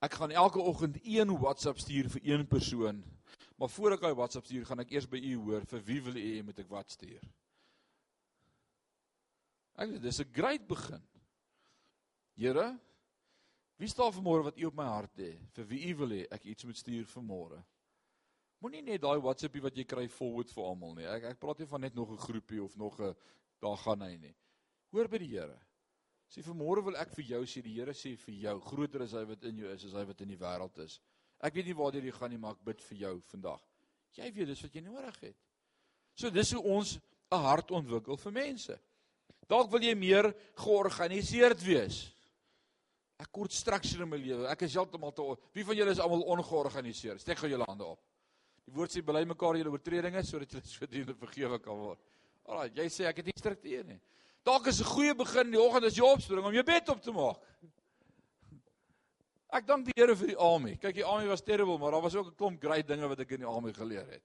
[0.00, 3.04] ek gaan elke oggend een WhatsApp stuur vir een persoon.
[3.56, 6.16] Maar voor ek daai WhatsApp stuur, gaan ek eers by u hoor vir wie wil
[6.16, 7.20] u moet ek wat stuur?
[9.76, 11.02] Ek dis 'n great begin.
[12.36, 12.78] Here,
[13.76, 16.44] wie staan vanmôre wat u op my hart het vir wie u wil hê ek
[16.44, 17.62] iets moet stuur vanmôre?
[18.60, 21.06] Moenie net daai WhatsAppie wat jy kry forward vir almal nie.
[21.08, 23.14] Ek ek praat nie van net nog 'n groepie of nog 'n
[23.60, 24.34] daar gaan hy nie.
[24.90, 25.56] Hoor by die Here.
[26.30, 29.24] Sê vanmôre wil ek vir jou sê die Here sê vir jou groter is hy
[29.28, 30.98] wat in jou is as hy wat in die wêreld is.
[31.42, 33.62] Ek weet nie waartoe jy gaan nie maar ek bid vir jou vandag.
[34.18, 35.36] Jy weet dis wat jy nodig het.
[36.18, 36.98] So dis hoe ons
[37.30, 38.78] 'n hart ontwikkel vir mense.
[39.48, 42.12] Dalk wil jy meer georganiseerd wees.
[43.18, 44.46] Ek kort structure in my lewe.
[44.48, 45.22] Ek is heeltemal te
[45.52, 47.20] Wie van julle is almal ongeorganiseerd?
[47.20, 48.00] Steek gou julle hande op.
[48.64, 52.00] Die woord sê bely mekaar julle oortredinge sodat julle sodoende vergewe kan word.
[52.44, 54.00] Alraai, jy sê ek het nie struktuur nie.
[54.42, 57.00] Dalk is 'n goeie begin in die oggend as jy opspring om jou bed op
[57.02, 57.40] te maak.
[59.52, 60.76] Ek dank die Here vir die Ami.
[60.76, 63.30] Kyk, die Ami was terrible, maar daar was ook 'n klomp great dinge wat ek
[63.30, 64.22] in die Ami geleer het.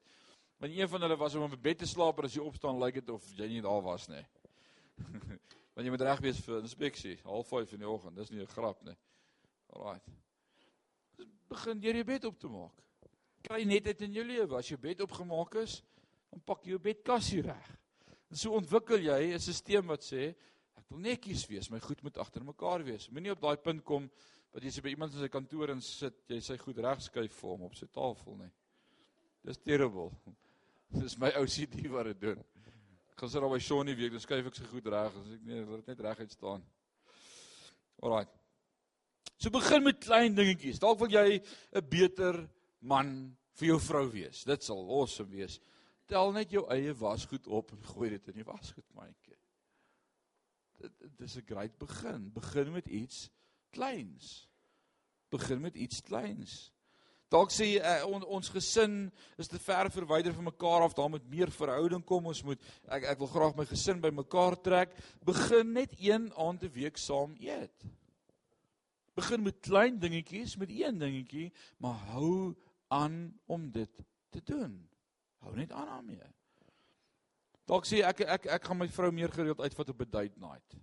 [0.60, 2.94] Want een van hulle was om op bed te slaap en as jy opstaan lyk
[2.94, 4.26] dit of jy nie daar was nie.
[5.76, 8.16] Want jy moet reg wees vir inspeksie, 05:30 in die oggend.
[8.16, 8.96] Dis nie 'n grap nie.
[9.74, 10.08] Alraight.
[11.50, 12.84] Begin deur jou bed op te maak.
[13.42, 14.58] Kry netheid in jou lewe.
[14.58, 15.84] As jou bed opgemaak is,
[16.32, 17.78] dan pak jy jou bedkassie reg.
[18.32, 20.34] En so ontwikkel jy 'n stelsel wat sê
[20.76, 23.10] ek wil netjies wees, my goed moet agter mekaar wees.
[23.10, 24.10] Moenie op daai punt kom
[24.54, 27.50] wat jy sê by iemand in sy kantoor en sit, jy sy goed regskuif vir
[27.50, 28.52] hom op sy tafel nie.
[29.44, 30.12] Dis terrible.
[31.02, 32.44] Dis my OCD wat dit doen.
[33.12, 35.44] Ek gaan sit daar by Shawnee week, dan skuif ek sy goed reg, as ek
[35.48, 36.64] nee, dit net reguit staan.
[38.04, 38.26] Alraai.
[39.38, 40.80] So begin met klein dingetjies.
[40.80, 42.48] Dalk wil jy 'n beter
[42.82, 44.44] man vir jou vrou wees.
[44.44, 45.60] Dit sal awesome wees
[46.06, 49.38] tel net jou eie wasgoed op en gooi dit in die wasgoedmandjie.
[50.82, 52.32] Dit dis 'n great begin.
[52.34, 53.30] Begin met iets
[53.70, 54.50] kleins.
[55.30, 56.72] Begin met iets kleins.
[57.28, 61.26] Dalk sê uh, on, ons gesin is te ver verwyder van mekaar af, daar moet
[61.30, 62.30] meer verhouding kom.
[62.30, 64.94] Ons moet ek ek wil graag my gesin bymekaar trek.
[65.26, 67.86] Begin net een aand 'n week saam eet.
[69.16, 72.54] Begin met klein dingetjies, met een dingetjie, maar hou
[72.88, 74.90] aan om dit te doen.
[75.46, 76.28] Hou net aan daarmee.
[77.70, 80.78] Dalk sê ek ek ek gaan my vrou meer gereeld uitvat op 'n date night.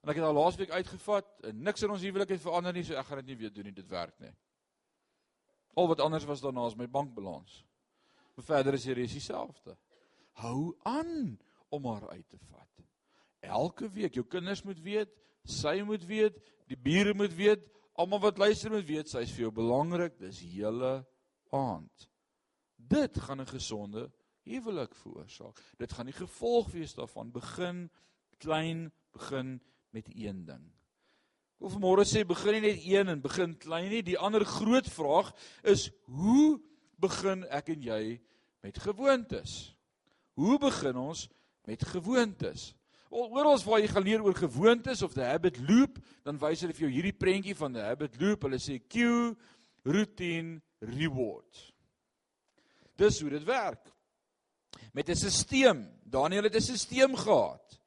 [0.00, 2.94] En ek het haar laasweek uitgevat en niks in ons huwelik het verander nie, so
[2.96, 4.32] ek gaan dit nie weer doen nie, dit werk nie.
[5.76, 7.64] Al wat anders was daarna is my bankbalans.
[8.34, 9.76] Maar verder is die res dieselfde.
[10.40, 11.38] Hou aan
[11.68, 12.84] om haar uit te vat.
[13.40, 15.12] Elke week, jou kinders moet weet,
[15.44, 16.36] sy moet weet,
[16.68, 20.40] die bure moet weet, almal wat luister moet weet, sy is vir jou belangrik, dis
[20.40, 21.06] hele
[21.52, 22.09] aand.
[22.88, 24.10] Dit gaan 'n gesonde
[24.42, 25.58] huwelik veroorsaak.
[25.76, 27.90] Dit gaan die gevolg wees daarvan begin
[28.38, 29.60] klein, begin
[29.90, 30.64] met een ding.
[31.60, 34.02] Ek wil vanmôre sê begin nie net een en begin klein nie.
[34.02, 36.60] Die ander groot vraag is hoe
[36.96, 38.20] begin ek en jy
[38.64, 39.76] met gewoontes?
[40.40, 41.28] Hoe begin ons
[41.68, 42.70] met gewoontes?
[43.10, 46.86] Oral waar jy gaan leer oor gewoontes of the habit loop, dan wys hulle vir
[46.86, 48.46] jou hierdie prentjie van the habit loop.
[48.46, 49.34] Hulle sê cue,
[49.82, 51.69] routine, reward.
[53.00, 53.88] Dis hoe dit werk.
[54.92, 55.84] Met 'n stelsel.
[56.04, 57.80] Daniel het 'n stelsel gehad.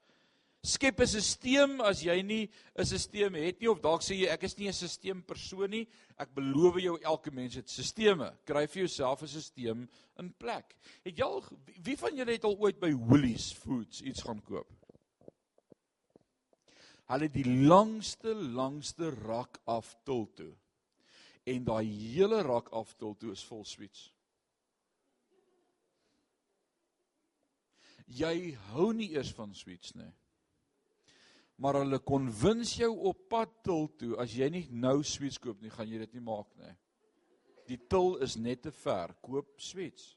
[0.61, 4.43] Skep 'n stelsel as jy nie 'n stelsel het nie of dalk sê jy ek
[4.43, 5.88] is nie 'n stelspersoon nie.
[6.18, 8.38] Ek beloof jou elke mens het stelsels.
[8.45, 9.88] Kry vir jouself 'n stelsel
[10.20, 10.76] in plek.
[11.03, 11.43] Het jy al
[11.84, 14.72] wie van julle het al ooit by Woolies Foods iets gaan koop?
[17.05, 20.55] Hulle die langste langste rak af til toe.
[21.45, 24.12] En daai hele rak af til toe is vol sweets.
[28.14, 30.09] Jy hou nie eers van sweets nie.
[31.61, 35.72] Maar hulle konwins jou op pad til toe as jy nie nou sweets koop nie,
[35.74, 36.74] gaan jy dit nie maak nie.
[37.70, 39.14] Die til is net te ver.
[39.24, 40.14] Koop sweets.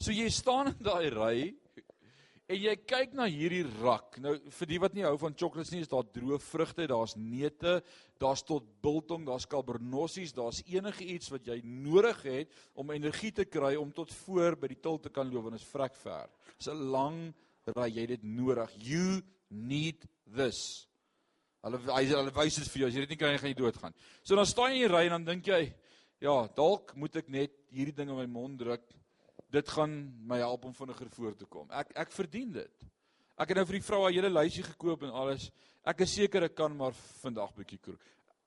[0.00, 1.34] So jy staan in daai ry
[2.50, 4.18] en jy kyk na hierdie rak.
[4.22, 7.76] Nou vir die wat nie hou van chocolates nie, is daar droë vrugte, daar's neute,
[8.20, 13.46] daar's tot biltong, daar's kalbernossies, daar's enige iets wat jy nodig het om energie te
[13.46, 16.30] kry om tot voor by die til te kan loop en is vrek ver.
[16.58, 17.34] Dis 'n lang
[17.76, 18.70] ry, jy het dit nodig.
[18.78, 20.88] You need this.
[21.62, 22.88] Hulle hulle wys dit vir jou.
[22.88, 23.94] As jy dit nie kry gaan jy doodgaan.
[24.22, 25.72] So dan staan jy in die ry en dan dink jy,
[26.20, 28.82] ja, dalk moet ek net hierdie ding in my mond druk
[29.50, 29.92] dit gaan
[30.26, 31.70] my help om vinniger voor te kom.
[31.70, 32.88] Ek ek verdien dit.
[33.40, 35.50] Ek het nou vir die vrou 'n hele lysie gekoop en alles.
[35.84, 36.92] Ek is seker ek kan maar
[37.22, 38.00] vandag bietjie kook.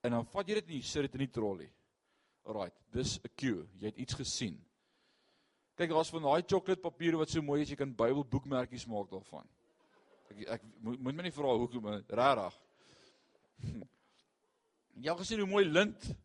[0.04, 1.70] En dan vat jy dit en jy sit dit in die trolley.
[2.45, 3.68] Alraight, dis 'n cue.
[3.80, 4.60] Jy het iets gesien.
[5.76, 9.47] Kyk, daar's van daai chocolate papier wat so mooi is jy kan Bybelboekmerkies maak daarvan.
[10.30, 12.54] Ek ek moet my nie vra hoekom regtig.
[15.01, 16.16] Jy het gesien hoe mooi lint.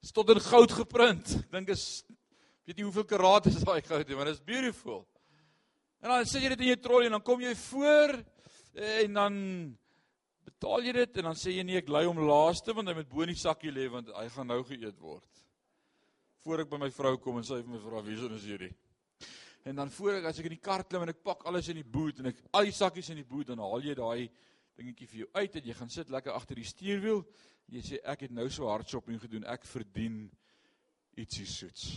[0.00, 1.34] Stot in goud geprint.
[1.36, 2.04] Ek dink is
[2.66, 5.02] weet jy hoeveel karaat is daai goud nie, maar dit is beautiful.
[6.02, 8.16] En dan sit jy dit in jou trolley en dan kom jy voor
[9.02, 9.34] en dan
[10.46, 13.10] betaal jy dit en dan sê jy nee, ek lei hom laaste want hy moet
[13.10, 15.28] bo in die sakkie lê want hy gaan nou geëet word.
[16.42, 18.72] Voor ek by my vrou kom en sy vir my vra wie is hierdie?
[19.66, 21.78] En dan voor ek as ek in die kar klim en ek pak alles in
[21.78, 24.26] die boot en ek al die sakkies in die boot dan haal jy daai
[24.78, 27.22] dingetjie vir jou uit en jy gaan sit lekker agter die stuurwiel.
[27.70, 30.24] Jy sê ek het nou so hard shopping gedoen, ek verdien
[31.14, 31.92] ietsie soets.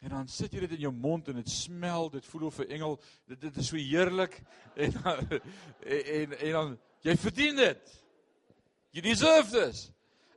[0.00, 2.72] En dan sit jy dit in jou mond en dit smel, dit voel of 'n
[2.72, 3.00] engel.
[3.28, 4.40] Dit dit is so heerlik
[4.84, 5.42] en en
[5.84, 7.96] en, en dan jy verdien dit.
[8.90, 9.90] You deserve this.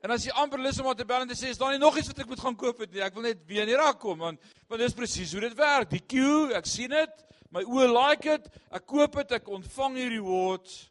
[0.04, 1.98] En as jy amper lus om te bel en te sê is daar nie nog
[1.98, 3.02] iets wat ek moet gaan koop het nie.
[3.02, 5.90] Ek wil net weer in Irak kom want want dis presies hoe dit werk.
[5.90, 7.24] Die queue, ek sien dit.
[7.50, 8.60] My oë like dit.
[8.70, 10.90] Ek koop dit, ek ontvang die rewards.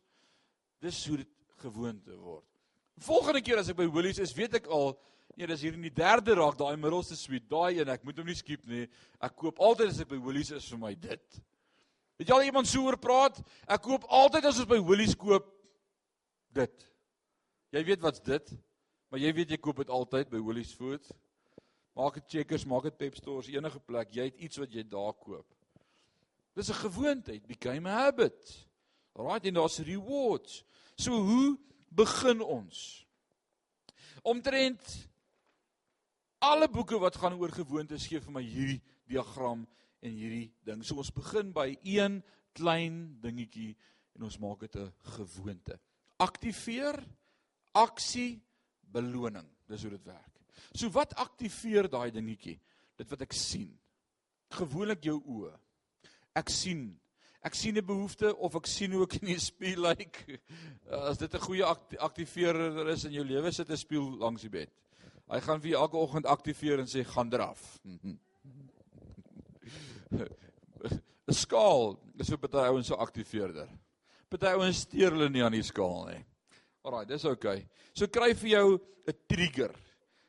[0.81, 1.29] Dis hoe dit
[1.61, 2.47] gewoonte word.
[3.05, 4.95] Volgende keer as ek by Woolies is, weet ek al
[5.37, 8.29] Nee, dis hier in die derde raak, daai middelste suite, daai een, ek moet hom
[8.29, 8.85] nie skiep nie.
[9.23, 11.39] Ek koop altyd as ek by Woolies is vir my dit.
[12.21, 13.41] Het jy al iemand so oor praat?
[13.65, 15.49] Ek koop altyd as ons by Woolies koop
[16.53, 16.85] dit.
[17.73, 18.53] Jy weet wat's dit?
[19.09, 21.09] Maar jy weet jy koop dit altyd by Woolies Food.
[21.97, 25.17] Maak dit Checkers, maak dit Pep Stores, enige plek, jy het iets wat jy daar
[25.17, 25.49] koop.
[26.57, 28.69] Dis 'n gewoonheid, became a habit.
[29.17, 30.65] Alright, en daar's rewards.
[30.97, 31.59] So hoe
[31.89, 33.07] begin ons?
[34.23, 35.09] Omtrent
[36.43, 38.81] alle boeke wat gaan oor gewoontes gee vir my hierdie
[39.11, 39.65] diagram
[40.03, 40.83] en hierdie ding.
[40.85, 42.21] So ons begin by een
[42.57, 43.73] klein dingetjie
[44.17, 45.79] en ons maak dit 'n gewoonte.
[46.19, 46.99] Aktiveer
[47.75, 48.43] aksie
[48.93, 49.49] beloning.
[49.69, 50.41] Dis hoe dit werk.
[50.75, 52.59] So wat aktiveer daai dingetjie?
[52.97, 53.79] Dit wat ek sien.
[54.51, 55.59] Gewoonlik jou oë.
[56.35, 57.01] Ek sien.
[57.43, 60.25] Ek sien 'n behoefte of ek sien hoe ek in die spieël lyk.
[60.27, 60.41] Like.
[60.91, 61.65] As dit 'n goeie
[61.99, 64.71] aktiveerder is in jou lewe, sit 'n spieël langs die bed.
[65.31, 67.61] Hy gaan vir elke oggend aktiveer en sê gaan draf.
[71.33, 73.69] 'n Skaal is vir baie ouens so aktiveerder.
[74.29, 76.21] Party ouens steur hulle nie aan die skaal nie.
[76.83, 77.63] Alraai, dis oukei.
[77.63, 77.89] Okay.
[77.95, 79.73] So kry vir jou 'n trigger.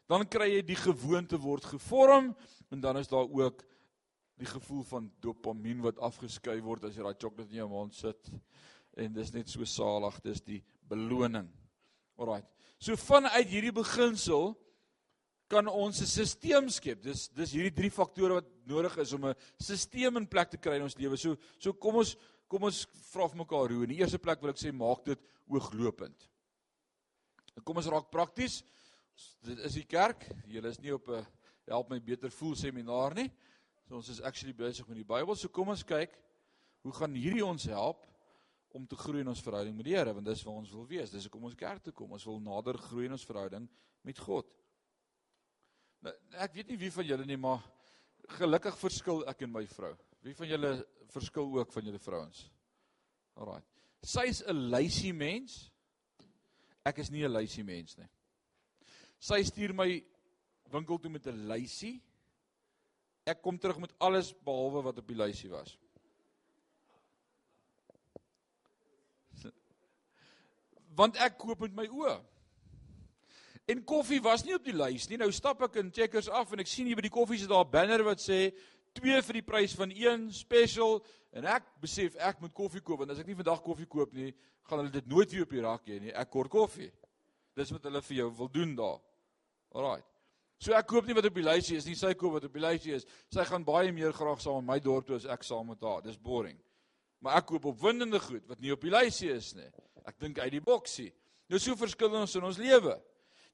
[0.07, 2.35] Dan kry jy die gewoonte word gevorm
[2.71, 3.63] en dan is daar ook
[4.37, 8.29] die gevoel van dopamien wat afgeskei word as jy daai sjokolade in jou mond sit
[8.97, 11.49] en dis net so salig, dis die beloning.
[12.17, 12.43] Alraai.
[12.79, 14.53] So vanuit hierdie beginsel
[15.53, 17.01] kan ons 'n stelsel skep.
[17.03, 20.75] Dis dis hierdie drie faktore wat nodig is om 'n stelsel in plek te kry
[20.75, 21.17] in ons lewe.
[21.17, 22.15] So so kom ons
[22.47, 23.83] kom ons vra vir mekaar hoe.
[23.83, 26.29] In die eerste plek wil ek sê maak dit ooglopend.
[27.63, 28.63] Kom ons raak prakties.
[29.43, 30.27] Dit is die kerk.
[30.47, 31.25] Julle is nie op 'n
[31.67, 33.31] help my beter voel seminar nie.
[33.87, 35.35] So ons is actually besig met die Bybel.
[35.35, 36.17] So kom ons kyk
[36.83, 38.05] hoe gaan hierdie ons help
[38.73, 41.11] om te groei in ons verhouding met die Here, want dis waar ons wil wees.
[41.11, 42.11] Dis hoekom ons kerk toe kom.
[42.11, 43.69] Ons wil nader groei in ons verhouding
[44.03, 44.47] met God.
[46.03, 47.61] Nou, ek weet nie wie van julle nie, maar
[48.35, 49.93] gelukkig verskil ek en my vrou.
[50.23, 50.71] Wie van julle
[51.13, 52.41] verskil ook van julle vrouens?
[53.39, 53.61] Alraai.
[54.03, 55.71] Sy's 'n lazy mens.
[56.85, 58.09] Ek is nie 'n lazy mens nie.
[59.19, 60.03] Sy stuur my
[60.71, 62.01] winkel toe met 'n lysie.
[63.25, 65.77] Ek kom terug met alles behalwe wat op die lysie was.
[70.95, 72.32] Want ek koop met my oë.
[73.65, 75.17] En koffie was nie op die lys nie.
[75.21, 77.63] Nou stap ek in Checkers af en ek sien hier by die koffie sit daar
[77.63, 78.51] 'n banner wat sê
[78.93, 80.99] 2 vir die prys van 1 special
[81.31, 84.33] en ek besef ek moet koffie koop want as ek nie vandag koffie koop nie,
[84.67, 86.11] gaan hulle dit nooit weer op die rak hê nie.
[86.11, 86.91] Ek kort koffie.
[87.55, 88.99] Dis wat hulle vir jou wil doen daar.
[89.73, 90.03] Alraai.
[90.59, 92.63] So ek koop nie wat op die lysie is nie, sy koop wat op die
[92.63, 93.07] lysie is.
[93.33, 96.03] Sy gaan baie meer graag saam met my dorp toe as ek saam met haar.
[96.05, 96.59] Dis boring.
[97.23, 99.69] Maar ek koop opwindende goed wat nie op die lysie is nie.
[100.05, 101.09] Ek dink uit die boksie.
[101.49, 102.99] Nou so verskil ons in ons lewe.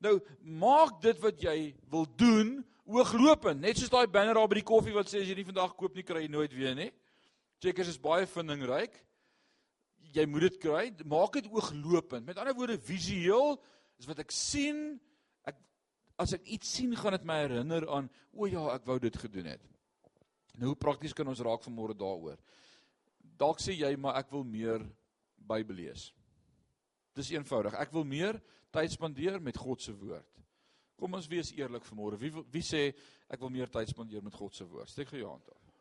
[0.04, 1.58] Nou maak dit wat jy
[1.92, 5.36] wil doen ooglopend, net soos daai banner daar by die koffie wat sê as jy
[5.38, 6.90] nie vandag koop nie kry jy nooit weer nie.
[7.62, 8.96] Checkers is baie vindingryk.
[10.16, 10.86] Jy moet dit kry.
[11.06, 12.26] Maak dit ooglopend.
[12.26, 13.58] Met ander woorde visueel
[14.00, 14.96] is wat ek sien.
[15.48, 15.60] Ek
[16.20, 19.52] as ek iets sien, gaan dit my herinner aan o ja, ek wou dit gedoen
[19.52, 19.68] het.
[20.60, 22.40] Nou hoe prakties kan ons raak vanmôre daaroor?
[23.40, 24.84] Dalk sê jy maar ek wil meer
[25.50, 26.10] Bybel lees.
[27.16, 27.76] Dis eenvoudig.
[27.80, 28.40] Ek wil meer
[28.76, 30.44] tyd spandeer met God se woord.
[31.00, 32.20] Kom ons wees eerlik vanmôre.
[32.20, 32.90] Wie wie sê
[33.32, 34.90] ek wil meer tyd spandeer met God se woord?
[34.92, 35.76] Steek gou jou hand op.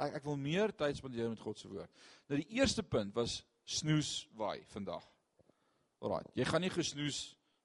[0.00, 1.90] Ek ek wil meer tyd spandeer met God se woord.
[2.30, 5.04] Nou die eerste punt was snoes waai vandag.
[6.00, 7.20] Alraai, jy gaan nie gesnoes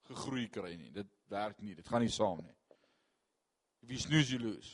[0.10, 0.92] gegroei kry nie.
[0.94, 1.76] Dit werk nie.
[1.78, 2.56] Dit gaan nie saam nie.
[3.86, 4.74] Wie snoes jy loos?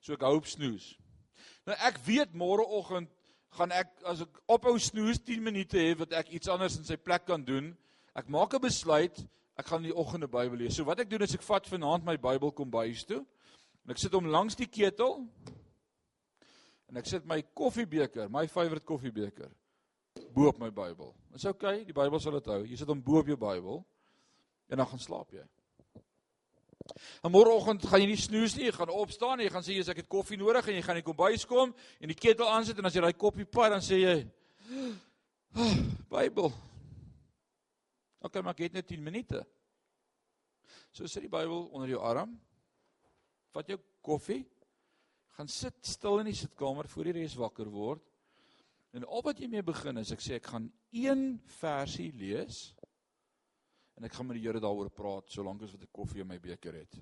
[0.00, 0.92] So ek hoop snoes.
[1.68, 3.10] Nou ek weet môreoggend
[3.56, 6.96] gaan ek as ek ophou snoes 10 minute hê wat ek iets anders in sy
[7.00, 7.72] plek kan doen.
[8.14, 10.76] Ek maak 'n besluit, ek gaan die oggende Bybel lees.
[10.76, 13.24] So wat ek doen is ek vat vanaand my Bybel kom bys toe.
[13.84, 15.26] En ek sit hom langs die ketel.
[16.88, 19.50] En ek sit my koffiebeker, my favourite koffiebeker
[20.34, 21.14] bo op my Bybel.
[21.32, 22.60] Dis oukei, okay, die Bybel sal dit hou.
[22.66, 23.84] Jy sit hom bo op jou Bybel
[24.70, 25.44] en dan gaan slaap jy.
[27.22, 29.84] En môreoggend gaan jy nie snoes nie, jy gaan opstaan en jy gaan sê jy
[29.92, 32.78] ek het koffie nodig en jy gaan in die kombuis kom en die ketel aansit
[32.78, 34.16] en as jy daai koppie pat dan sê jy
[35.54, 35.76] oh,
[36.10, 36.50] Bybel.
[38.20, 39.42] OK, maar ek het net 10 minute.
[40.92, 42.34] So sit die Bybel onder jou arm.
[43.54, 44.42] Vat jou koffie.
[45.38, 48.04] Gaan sit stil in die sitkamer voor die res wakker word.
[48.92, 52.72] En al wat jy mee begin is ek sê ek gaan een versie lees
[53.96, 56.38] en ek gaan met die Here daaroor praat solank as wat ek koffie in my
[56.42, 56.98] beker het.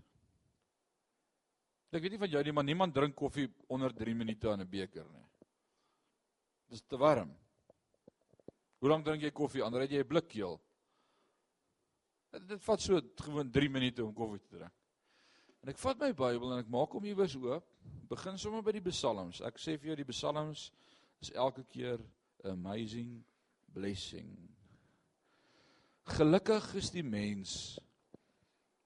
[1.89, 4.69] Ek weet nie van jou nie, maar niemand drink koffie onder 3 minute aan 'n
[4.69, 5.25] beker nie.
[6.69, 7.33] Dis te warm.
[8.79, 9.63] Hoe lank drink jy koffie?
[9.63, 10.61] Ander het jy 'n blikkeel.
[10.61, 10.68] Dit,
[12.33, 14.75] dit vat so gewoon 3 minute om koffie te drink.
[15.63, 17.67] En ek vat my Bybel en ek maak hom iewers oop.
[18.09, 19.41] Begin sommer by die Psalms.
[19.45, 20.69] Ek sê vir jou die Psalms
[21.21, 22.01] is elke keer
[22.47, 23.19] amazing
[23.75, 24.31] blessing.
[26.09, 27.79] Gelukkig is die mens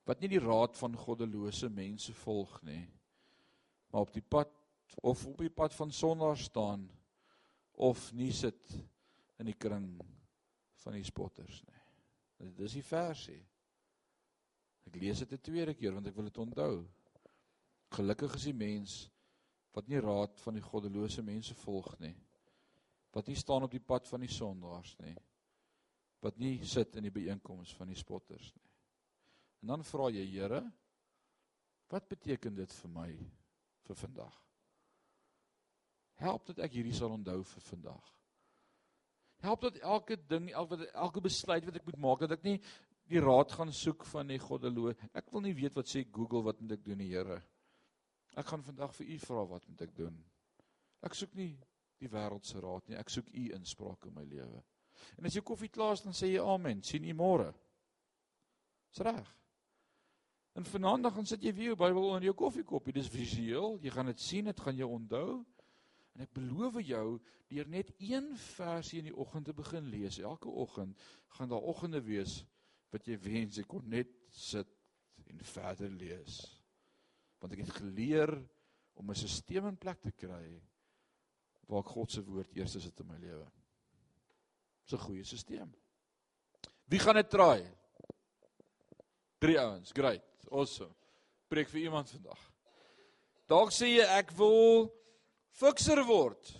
[0.09, 2.83] wat nie die raad van goddelose mense volg nie,
[3.93, 4.51] maar op die pad
[5.07, 6.89] of op die pad van sondaar staan
[7.79, 8.75] of nie sit
[9.39, 9.95] in die kring
[10.83, 11.82] van die spotters nie.
[12.43, 13.41] Dis die versie.
[14.87, 16.89] Ek lees dit 'n tweede keer want ek wil dit onthou.
[17.93, 19.11] Gelukkig is die mens
[19.73, 22.17] wat nie raad van die goddelose mense volg nie.
[23.13, 25.17] Wat nie staan op die pad van die sondaars nie
[26.23, 28.69] wat nie sit in die byeenkoms van die spotters nie.
[29.63, 30.63] En dan vra jy Here,
[31.91, 33.11] wat beteken dit vir my
[33.87, 34.39] vir vandag?
[36.23, 38.11] Help dat ek hierdie sal onthou vir vandag.
[39.43, 42.59] Help dat elke ding, elke elke besluit wat ek moet maak, dat ek nie
[43.11, 45.01] die raad gaan soek van die goddeloos.
[45.19, 47.41] Ek wil nie weet wat sê Google wat moet ek doen, Here.
[48.39, 50.15] Ek gaan vandag vir u vra wat moet ek doen.
[51.03, 51.51] Ek soek nie
[52.01, 52.97] die wêreld se raad nie.
[52.99, 54.63] Ek soek u inspraak in my lewe.
[55.19, 56.83] En as jy koffie klaar is dan sê jy amen.
[56.83, 57.51] sien u môre.
[58.93, 59.29] Dis reg.
[60.55, 62.95] En vanaand dan gaan sit jy weer jou Bybel onder jou koffiekoppie.
[62.95, 63.79] Dis visueel.
[63.83, 65.43] Jy gaan dit sien, dit gaan jou onthou.
[66.13, 67.07] En ek beloof jou,
[67.49, 70.99] deur net een versie in die oggend te begin lees, elke oggend
[71.37, 72.43] gaan daar oggende wees
[72.93, 74.69] wat jy wens jy kon net sit
[75.25, 76.43] en verder lees.
[77.41, 78.33] Want ek het geleer
[79.01, 80.61] om 'n stelsel in plek te kry
[81.67, 83.49] waar ek God se woord eers is in my lewe.
[84.85, 85.73] Dis 'n goeie stelsel.
[86.85, 87.65] Wie gaan dit traai?
[89.39, 89.93] Drie ouens.
[89.93, 90.23] Great.
[90.51, 90.95] Awesome.
[91.49, 92.53] Preek vir iemand vandag.
[93.47, 94.93] Dalk sê jy ek wil
[95.59, 96.53] fikser word.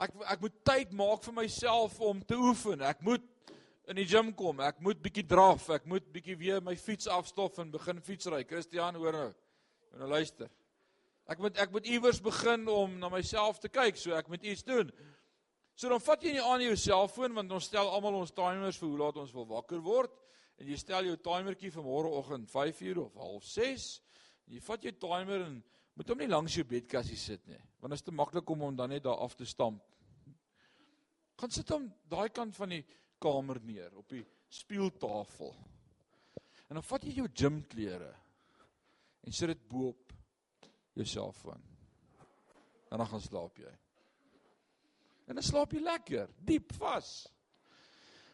[0.00, 2.80] Ek ek moet tyd maak vir myself om te oefen.
[2.80, 3.26] Ek moet
[3.90, 4.62] in die gim kom.
[4.64, 5.68] Ek moet bietjie draf.
[5.74, 8.44] Ek moet bietjie weer my fiets afstof en begin fietsry.
[8.48, 9.30] Christian hoor nou.
[9.98, 10.50] Nou luister.
[11.30, 14.64] Ek moet ek moet iewers begin om na myself te kyk, so ek moet iets
[14.66, 14.90] doen.
[15.78, 18.88] So dan vat jy nie aan jou selfoon want ons stel almal ons timers vir
[18.88, 20.16] hoe laat ons wil wakker word
[20.60, 23.14] en jy stel jou timertjie vir môreoggend 5uur of
[23.46, 24.00] 06:30.
[24.50, 25.60] Jy vat jou timer en
[25.94, 28.76] moet hom nie langs jou bedkassie sit nie, want dit is te maklik om hom
[28.76, 29.82] dan net daar af te stamp.
[31.40, 32.84] Gaan sit hom daai kant van die
[33.20, 35.54] kamer neer op die speeltafel.
[36.68, 38.12] En dan vat jy jou gymklere
[39.26, 40.14] en sit dit bo-op
[40.96, 41.62] jou selfoon.
[42.90, 43.72] En dan gaan slaap jy.
[45.30, 47.28] En dan slaap jy lekker, diep vas.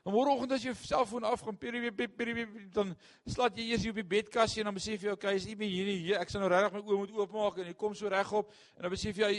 [0.07, 2.93] En môreoggend as jy jou selfoon afgaan, peri peri dan
[3.27, 5.73] slaat jy eers hier op die bedkassie en dan besef jy, okay, is nie meer
[5.73, 6.13] hier nie.
[6.15, 8.95] Ek sal nou regtig my oë moet oopmaak en hy kom so regop en dan
[8.95, 9.33] besef jy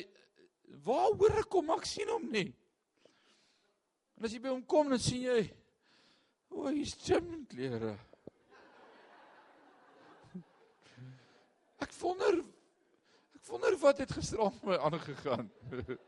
[0.84, 1.72] waar hoor ek hom?
[1.78, 2.50] Ek sien hom nie.
[4.20, 5.40] En as jy by hom kom, dan sien jy
[6.52, 7.94] o, hy's gymklere.
[11.80, 12.42] Ek wonder
[13.38, 15.48] ek wonder wat het gisterand met my aangegaan.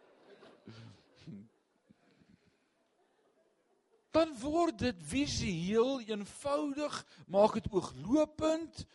[4.12, 6.96] dan word dit visueel eenvoudig,
[7.30, 8.86] maak dit ooglopend.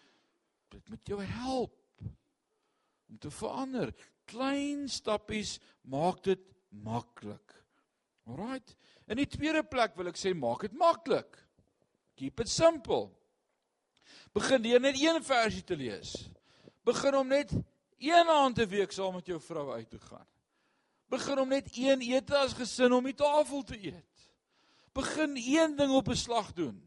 [0.74, 1.76] Dit moet jou help
[3.08, 3.92] om te verander.
[4.26, 7.54] Klein stappies maak dit maklik.
[8.26, 8.74] Alraight.
[9.06, 11.36] In die tweede plek wil ek sê maak dit maklik.
[12.18, 13.12] Keep it simple.
[14.34, 16.16] Begin jy net een versie te lees.
[16.84, 17.52] Begin om net
[18.02, 20.26] een aand 'n week saam met jou vrou uit te gaan.
[21.08, 24.13] Begin om net een ete as gesin om die tafel te eet
[24.94, 26.78] begin een ding op 'n slag doen.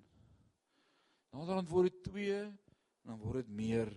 [1.32, 2.60] Naderhand word dit 2 en
[3.05, 3.88] dan word dit meer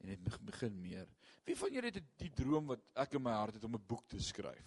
[0.00, 1.08] en dit begin meer.
[1.44, 4.08] Wie van julle het die droom wat ek in my hart het om 'n boek
[4.08, 4.66] te skryf?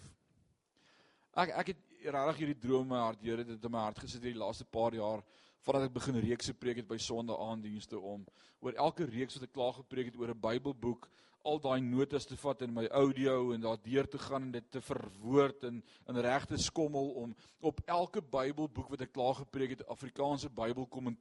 [1.34, 3.98] Ek ek het regtig hierdie droom in my hart, Here, dit het in my hart
[3.98, 5.22] gesit hierdie laaste paar jaar
[5.60, 8.26] voordat ek begin reekse preek het by Sondag aanddienste om
[8.60, 11.08] oor elke reeks wat ek klaar gepreek het oor 'n Bybelboek
[11.46, 14.70] al daai notas te vat in my audio en daar deur te gaan en dit
[14.70, 19.86] te verwoord in in regte skommel om op elke Bybelboek wat ek klaar gepreek het
[19.86, 21.16] Afrikaanse Bybelkommentaar